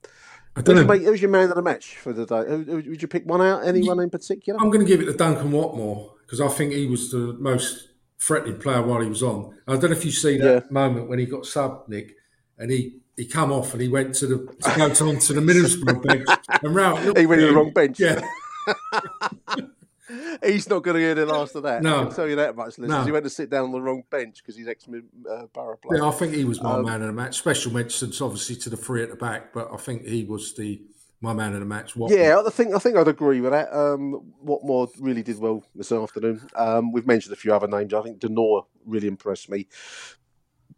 [0.56, 0.94] I who's, don't your know.
[0.94, 2.44] mate, who's your man of the match for the day?
[2.48, 3.66] Who, who, would you pick one out?
[3.66, 4.60] Anyone in particular?
[4.60, 7.90] I'm going to give it to Duncan Watmore because I think he was the most
[8.20, 9.56] threatening player while he was on.
[9.68, 12.16] I don't know if you see that moment when he got subbed, Nick,
[12.58, 15.42] and he, he come off and he went to the to go to, onto the
[15.42, 16.28] Middlesbrough bench
[16.64, 17.18] and round.
[17.18, 18.00] He went to the wrong bench.
[18.00, 18.22] Yeah,
[20.44, 21.82] He's not going to hear the last of that.
[21.84, 22.02] No.
[22.02, 22.78] I can tell you that much.
[22.78, 22.90] Listeners.
[22.90, 23.04] No.
[23.04, 26.02] He went to sit down on the wrong bench because he's ex uh, Borough player.
[26.02, 26.08] yeah.
[26.08, 27.38] I think he was my Um, man of the match.
[27.38, 30.82] Special mentions obviously to the three at the back, but I think he was the
[31.24, 31.94] my man of the match.
[31.94, 32.10] Watmore.
[32.10, 33.72] Yeah, I think I think I'd agree with that.
[33.72, 36.42] Um, Watmore really did well this afternoon.
[36.56, 37.94] Um, we've mentioned a few other names.
[37.94, 39.68] I think De Norre really impressed me.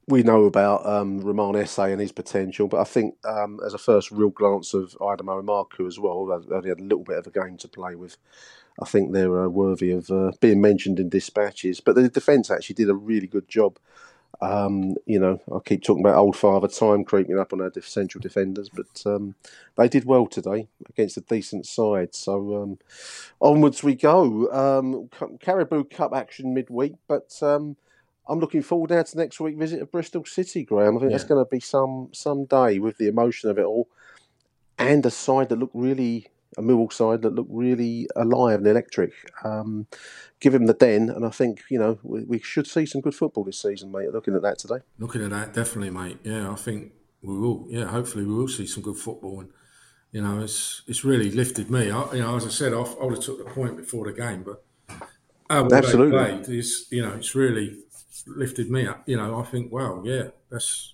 [0.10, 3.78] We know about um, Romain Esse and his potential, but I think um, as a
[3.78, 7.28] first real glance of Aidomo and Marku as well, they had a little bit of
[7.28, 8.18] a game to play with.
[8.82, 11.80] I think they're uh, worthy of uh, being mentioned in dispatches.
[11.80, 13.78] But the defence actually did a really good job.
[14.42, 18.22] Um, you know, I keep talking about old father time creeping up on our central
[18.22, 19.36] defenders, but um,
[19.78, 22.16] they did well today against a decent side.
[22.16, 22.80] So um,
[23.40, 24.52] onwards we go.
[24.52, 25.10] Um,
[25.40, 27.78] Carabao Cup action midweek, but um,
[28.28, 30.98] I'm looking forward now to next week visit of Bristol City, Graham.
[30.98, 33.88] I think that's going to be some some day with the emotion of it all,
[34.78, 36.28] and a side that looked really
[36.58, 39.14] a Millwall side that looked really alive and electric.
[39.44, 39.88] Um,
[40.40, 43.16] give him the den, and I think you know we, we should see some good
[43.16, 44.12] football this season, mate.
[44.12, 44.80] Looking at that today.
[45.00, 46.20] Looking at that, definitely, mate.
[46.24, 46.92] Yeah, I think
[47.22, 47.68] we will.
[47.70, 49.50] Yeah, hopefully we will see some good football, and
[50.12, 51.92] you know, it's it's really lifted me.
[51.92, 54.14] I, you know, as I said, I, I would have took the point before the
[54.14, 54.64] game, but
[55.50, 56.58] Absolutely.
[56.58, 57.80] is, you know, it's really
[58.28, 59.08] lifted me up.
[59.08, 60.94] You know, I think, wow, yeah, that's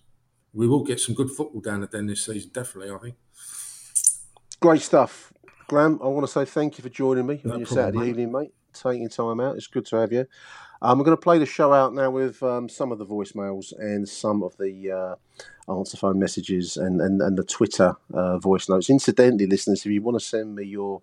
[0.54, 2.94] we will get some good football down at Den this season, definitely.
[2.94, 3.16] I think.
[4.60, 5.32] Great stuff.
[5.70, 8.00] Graham, I want to say thank you for joining me No on your problem, Saturday
[8.00, 8.10] mate.
[8.10, 8.54] evening, mate.
[8.74, 9.56] Taking time out.
[9.56, 10.26] It's good to have you.
[10.82, 13.72] Um, we're going to play the show out now with um, some of the voicemails
[13.78, 18.68] and some of the uh, answer phone messages and, and, and the Twitter uh, voice
[18.68, 18.90] notes.
[18.90, 21.02] Incidentally, listeners, if you want to send me your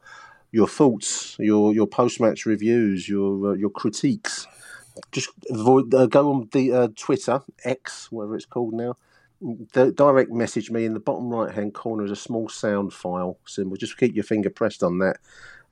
[0.50, 4.48] your thoughts, your your post match reviews, your uh, your critiques,
[5.12, 8.96] just avoid, uh, go on the uh, Twitter X, whatever it's called now.
[9.42, 13.38] D- direct message me in the bottom right hand corner is a small sound file
[13.46, 13.76] symbol.
[13.76, 15.18] Just keep your finger pressed on that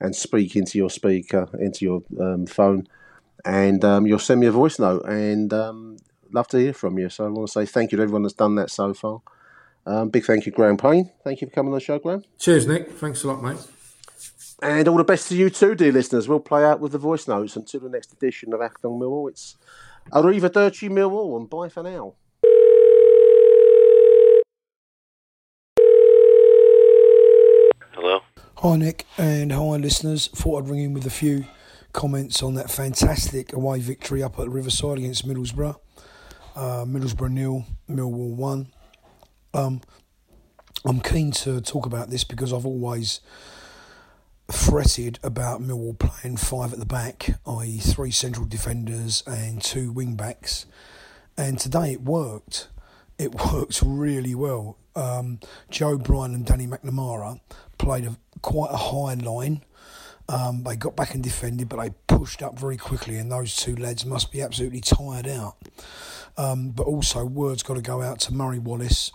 [0.01, 2.87] and speak into your speaker, into your um, phone,
[3.45, 5.05] and um, you'll send me a voice note.
[5.07, 5.97] And um,
[6.31, 7.09] love to hear from you.
[7.09, 9.23] So I want to say thank you to everyone that's done that so far.
[9.87, 11.11] Um, big thank you, Graham Payne.
[11.23, 12.25] Thank you for coming on the show, Graham.
[12.39, 12.91] Cheers, Nick.
[12.93, 13.59] Thanks a lot, mate.
[14.63, 16.29] And all the best to you too, dear listeners.
[16.29, 19.29] We'll play out with the voice notes until the next edition of Achtung Millwall.
[19.29, 19.57] It's
[20.11, 22.15] Arrivederci Millwall and bye for now.
[27.93, 28.21] Hello.
[28.65, 30.29] Hi, Nick, and hi, listeners.
[30.29, 31.45] Thought I'd ring in with a few
[31.93, 35.77] comments on that fantastic away victory up at Riverside against Middlesbrough.
[36.57, 38.69] Uh, Middlesbrough nil, Millwall one.
[39.53, 39.83] Um,
[40.83, 43.21] I'm keen to talk about this because I've always
[44.51, 50.17] fretted about Millwall playing five at the back, i.e., three central defenders and two wing
[50.17, 50.65] backs.
[51.37, 52.69] And today it worked.
[53.19, 54.77] It works really well.
[54.97, 55.41] Um,
[55.71, 57.41] Joe Bryan and Danny McNamara
[57.79, 59.65] played a, quite a high line.
[60.29, 63.77] Um, they got back and defended, but they pushed up very quickly, and those two
[63.77, 65.57] lads must be absolutely tired out.
[66.37, 69.13] Um, but also, words got to go out to Murray Wallace,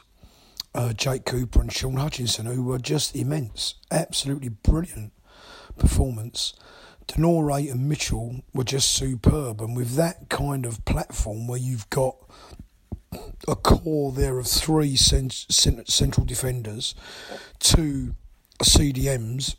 [0.75, 5.11] uh, Jake Cooper, and Sean Hutchinson, who were just immense, absolutely brilliant
[5.77, 6.53] performance.
[7.07, 11.89] De Norre and Mitchell were just superb, and with that kind of platform where you've
[11.89, 12.15] got
[13.47, 16.95] a core there of three cent- central defenders,
[17.59, 18.15] two
[18.61, 19.55] CDMs,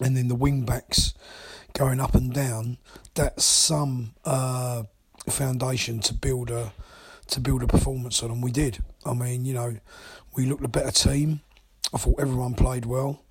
[0.00, 1.14] and then the wing backs
[1.72, 2.78] going up and down.
[3.14, 4.84] That's some uh,
[5.28, 6.72] foundation to build a
[7.28, 8.78] to build a performance on, and we did.
[9.04, 9.76] I mean, you know,
[10.36, 11.40] we looked a better team.
[11.92, 13.22] I thought everyone played well.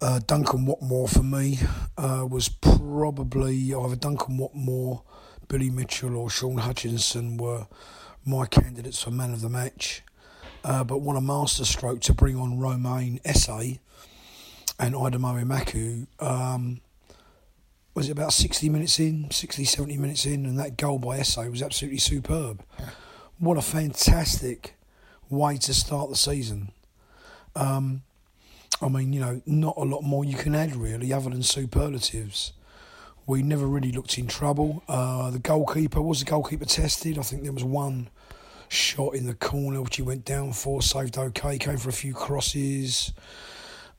[0.00, 1.58] Uh, Duncan Watmore for me
[1.96, 5.02] uh, was probably either Duncan Watmore,
[5.48, 7.66] Billy Mitchell, or Sean Hutchinson were
[8.26, 10.02] my candidates for man of the match.
[10.64, 13.78] Uh, but what a masterstroke to bring on Romain Esse
[14.78, 16.06] and Aidomo Emakhu.
[16.20, 16.80] Um,
[17.94, 21.36] was it about 60 minutes in, 60, 70 minutes in, and that goal by Esse
[21.36, 22.62] was absolutely superb.
[23.38, 24.74] What a fantastic
[25.30, 26.72] way to start the season.
[27.54, 28.02] Um,
[28.82, 32.52] I mean, you know, not a lot more you can add really, other than superlatives.
[33.26, 34.82] We never really looked in trouble.
[34.88, 37.18] Uh, the goalkeeper was the goalkeeper tested.
[37.18, 38.08] I think there was one
[38.68, 42.14] shot in the corner which he went down for, saved okay, came for a few
[42.14, 43.12] crosses.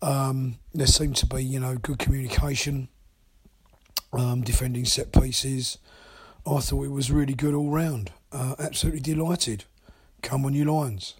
[0.01, 2.87] Um, there seemed to be, you know, good communication,
[4.13, 5.77] um, defending set pieces.
[6.45, 8.11] I thought it was really good all round.
[8.31, 9.65] Uh, absolutely delighted.
[10.21, 11.15] Come on, you Lions.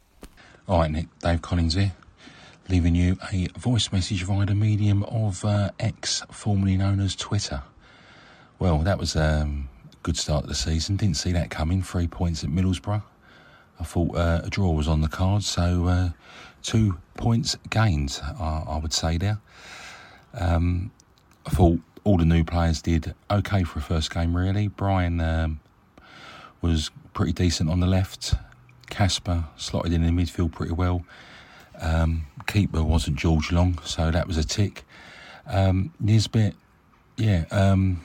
[0.68, 1.08] All right, Nick.
[1.20, 1.94] Dave Collins here
[2.70, 7.64] leaving you a voice message via the medium of uh, X, formerly known as Twitter.
[8.60, 10.96] Well, that was um, a good start to the season.
[10.96, 11.84] Didn't see that coming.
[11.84, 13.04] Three points at Middlesbrough.
[13.80, 16.10] I thought uh, a draw was on the cards, so uh,
[16.64, 19.40] two points gained, I, I would say there.
[20.34, 20.90] Um,
[21.46, 24.70] I thought all the new players did okay for a first game, really.
[24.70, 25.60] Bryan um,
[26.62, 28.34] was pretty decent on the left.
[28.90, 31.04] Casper slotted in the midfield pretty well.
[31.80, 34.84] Um, keeper wasn't George Long, so that was a tick.
[35.46, 36.56] Um, Nisbet,
[37.18, 38.02] yeah, um,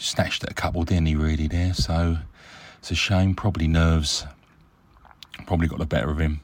[0.00, 1.74] snatched at a couple, didn't he, really, there?
[1.74, 2.18] So
[2.78, 4.26] it's a shame, probably nerves,
[5.46, 6.40] probably got the better of him.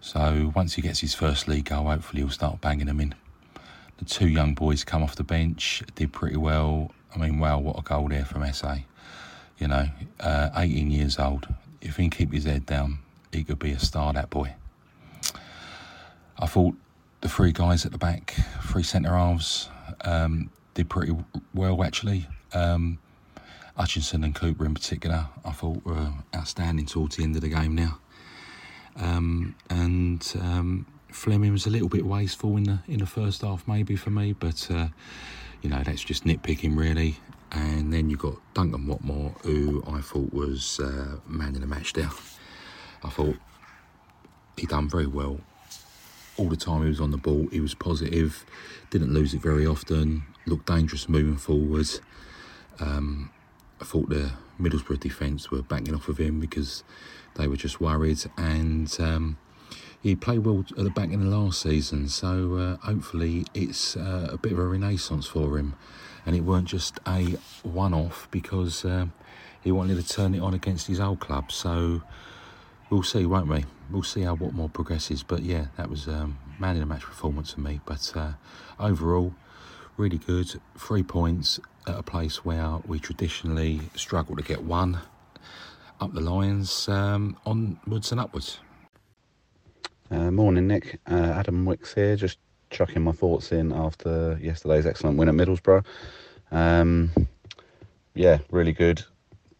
[0.00, 3.14] So once he gets his first league goal, hopefully he'll start banging them in.
[3.98, 6.92] The two young boys come off the bench, did pretty well.
[7.14, 8.82] I mean, wow, what a goal there from Esse.
[9.58, 9.88] You know,
[10.20, 11.46] uh, 18 years old.
[11.80, 12.98] If he can keep his head down,
[13.32, 14.54] he could be a star, that boy.
[16.38, 16.74] I thought
[17.20, 19.68] the three guys at the back, three centre halves,
[20.02, 21.16] um, did pretty
[21.54, 22.26] well actually.
[22.54, 22.98] Um,
[23.76, 27.74] Hutchinson and Cooper in particular, I thought were outstanding towards the end of the game
[27.74, 27.98] now.
[28.96, 33.66] Um, and um, Flemming was a little bit wasteful in the in the first half,
[33.66, 34.88] maybe for me, but uh,
[35.62, 37.16] you know that's just nitpicking really.
[37.50, 41.92] And then you got Duncan Watmore, who I thought was uh, man in the match
[41.92, 42.10] there.
[43.04, 43.36] I thought
[44.56, 45.38] he done very well.
[46.36, 48.44] All the time he was on the ball, he was positive,
[48.90, 51.88] didn't lose it very often, looked dangerous moving forward.
[52.80, 53.30] Um,
[53.80, 56.84] I thought the Middlesbrough defence were backing off of him because
[57.34, 59.36] they were just worried, and um,
[60.00, 62.08] he played well at the back in the last season.
[62.08, 65.74] So uh, hopefully it's uh, a bit of a renaissance for him,
[66.24, 69.06] and it weren't just a one-off because uh,
[69.62, 71.50] he wanted to turn it on against his old club.
[71.50, 72.02] So
[72.90, 73.64] we'll see, won't we?
[73.90, 75.22] We'll see how Watmore progresses.
[75.22, 77.80] But yeah, that was um, man in a match performance for me.
[77.84, 78.32] But uh,
[78.78, 79.34] overall,
[79.96, 80.60] really good.
[80.76, 84.98] Three points at a place where we traditionally struggle to get one.
[86.00, 88.58] Up the Lions, um, onwards and upwards.
[90.10, 91.00] Uh, morning, Nick.
[91.10, 92.38] Uh, Adam Wicks here, just
[92.70, 95.84] chucking my thoughts in after yesterday's excellent win at Middlesbrough.
[96.50, 97.10] Um,
[98.14, 99.02] yeah, really good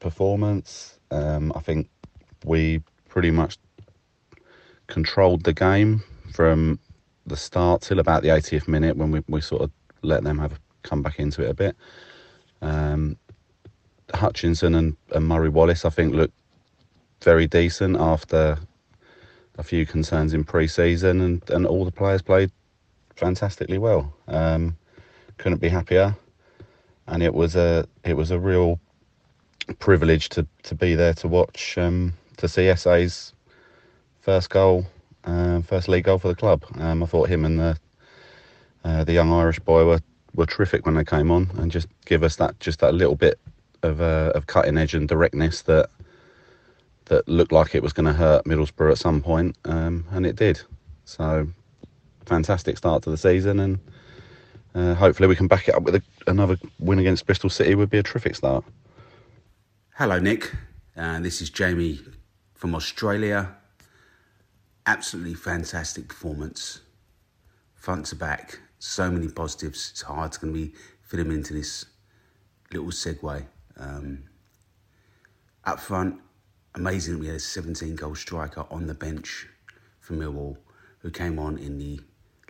[0.01, 0.99] performance.
[1.11, 1.89] Um, I think
[2.45, 3.59] we pretty much
[4.87, 6.03] controlled the game
[6.33, 6.79] from
[7.27, 9.71] the start till about the 80th minute when we, we sort of
[10.03, 11.77] let them have come back into it a bit.
[12.65, 13.17] Um,
[14.15, 16.39] Hutchinson and, and Murray Wallace, I think, looked
[17.23, 18.59] very decent after
[19.59, 22.51] a few concerns in pre-season, and, and all the players played
[23.17, 24.13] fantastically well.
[24.29, 24.77] Um,
[25.39, 26.17] couldn't be happier,
[27.07, 28.79] and it was a it was a real
[29.79, 33.33] privilege to, to be there to watch um, to see Esse's
[34.21, 34.87] first goal,
[35.25, 36.65] uh, first league goal for the club.
[36.79, 37.77] Um, I thought him and the
[38.85, 40.01] uh, the young Irish boy were,
[40.35, 43.39] were terrific when they came on, and just give us that just that little bit
[43.83, 45.89] of uh, of cutting edge and directness that
[47.07, 50.37] that looked like it was going to hurt Middlesbrough at some point, um, and it
[50.37, 50.61] did.
[51.05, 51.49] So
[52.27, 53.79] fantastic start to the season, and
[54.75, 57.75] uh, hopefully we can back it up with a, another win against Bristol City.
[57.75, 58.65] Would be a terrific start.
[59.97, 60.53] Hello, Nick.
[60.97, 62.01] Uh, this is Jamie
[62.55, 63.55] from Australia.
[64.87, 66.81] Absolutely fantastic performance,
[67.75, 68.59] front to back.
[68.87, 69.93] So many positives.
[69.93, 71.87] It's hard to be fit them into this
[72.71, 73.47] little segue.
[73.79, 74.25] Um,
[75.65, 76.21] Up front,
[76.75, 79.49] amazing we had a 17 goal striker on the bench
[80.01, 80.59] for Millwall
[80.99, 81.99] who came on in the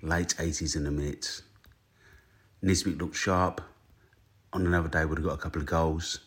[0.03, 1.43] late 80s in the minutes.
[2.63, 3.61] Nisbet looked sharp.
[4.53, 6.19] On another day, would have got a couple of goals.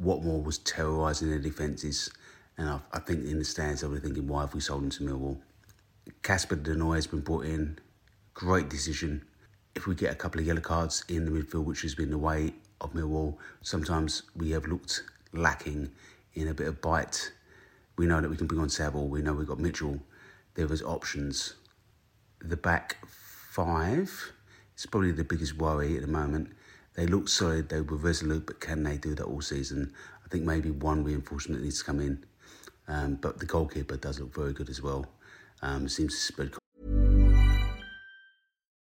[0.00, 2.08] Watmore was terrorising their defences,
[2.56, 4.90] and I, I, think in the stands they were thinking, why have we sold him
[4.90, 5.40] to Millwall?
[6.22, 7.80] Casper De Norre has been brought in.
[8.32, 9.26] Great decision.
[9.74, 12.18] If we get a couple of yellow cards in the midfield, which has been the
[12.18, 15.90] way of Millwall, sometimes we have looked lacking
[16.34, 17.32] in a bit of bite.
[17.96, 19.08] We know that we can bring on Saville.
[19.08, 20.00] We know we've got Mitchell.
[20.54, 21.54] There was options.
[22.40, 24.32] The back five
[24.76, 26.52] is probably the biggest worry at the moment.
[26.94, 29.92] They look solid, they were resolute, but can they do that all season?
[30.24, 32.24] I think maybe one reinforcement needs to come in.
[32.88, 35.06] Um, but the goalkeeper does look very good as well.
[35.62, 36.50] Um, seems to spread.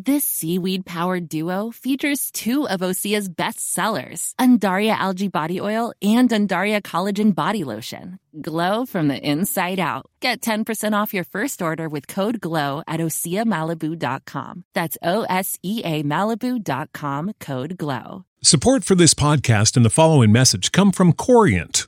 [0.00, 6.30] This seaweed powered duo features two of Osea's best sellers, Undaria Algae Body Oil and
[6.30, 8.20] Undaria Collagen Body Lotion.
[8.40, 10.06] Glow from the inside out.
[10.20, 14.62] Get 10% off your first order with code GLOW at OseaMalibu.com.
[14.72, 18.24] That's O S E A Malibu.com code GLOW.
[18.40, 21.87] Support for this podcast and the following message come from Corient.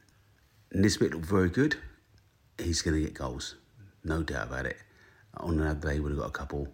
[0.73, 1.75] Nisbet looked very good.
[2.57, 3.55] He's going to get goals,
[4.05, 4.77] no doubt about it.
[5.37, 6.69] On another day, would have got a couple.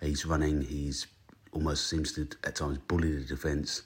[0.00, 0.62] He's running.
[0.62, 1.06] He's
[1.52, 3.82] almost seems to at times bully the defence.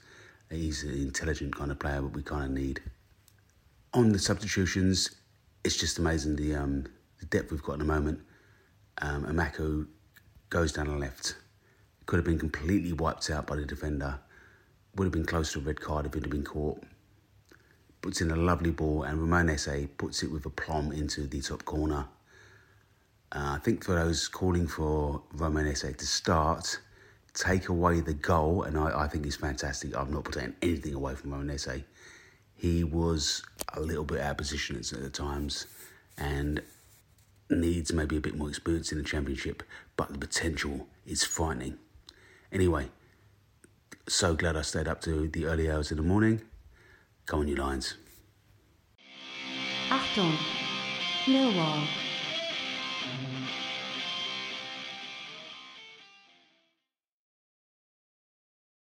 [0.51, 2.81] He's an intelligent kind of player, but we kind of need.
[3.93, 5.17] On the substitutions,
[5.65, 6.87] it's just amazing the um,
[7.19, 8.21] the depth we've got at the moment.
[9.03, 9.89] Um,
[10.49, 11.35] goes down the left.
[12.07, 14.21] Could have been completely wiped out by the defender.
[14.95, 16.81] Would have been close to a red card if it had been caught.
[18.07, 22.07] Puts in a lovely ball, and Esse puts it with aplomb into the top corner.
[23.33, 26.79] Uh, I think for those calling for Romain Esse to start,
[27.35, 29.97] take away the goal, and I, I think he's fantastic.
[29.97, 31.83] I'm not putting anything away from Romain Esse.
[32.55, 33.43] He was
[33.75, 35.67] a little bit out of position at the times
[36.17, 36.63] and
[37.51, 39.65] needs maybe a bit more experience in the championship,
[39.97, 41.77] but the potential is frightening.
[42.53, 42.89] Anyway,
[44.09, 46.43] so glad I stayed up to the early hours in the morning.
[47.27, 47.95] Come on, you Lions.
[49.91, 50.39] Achtung.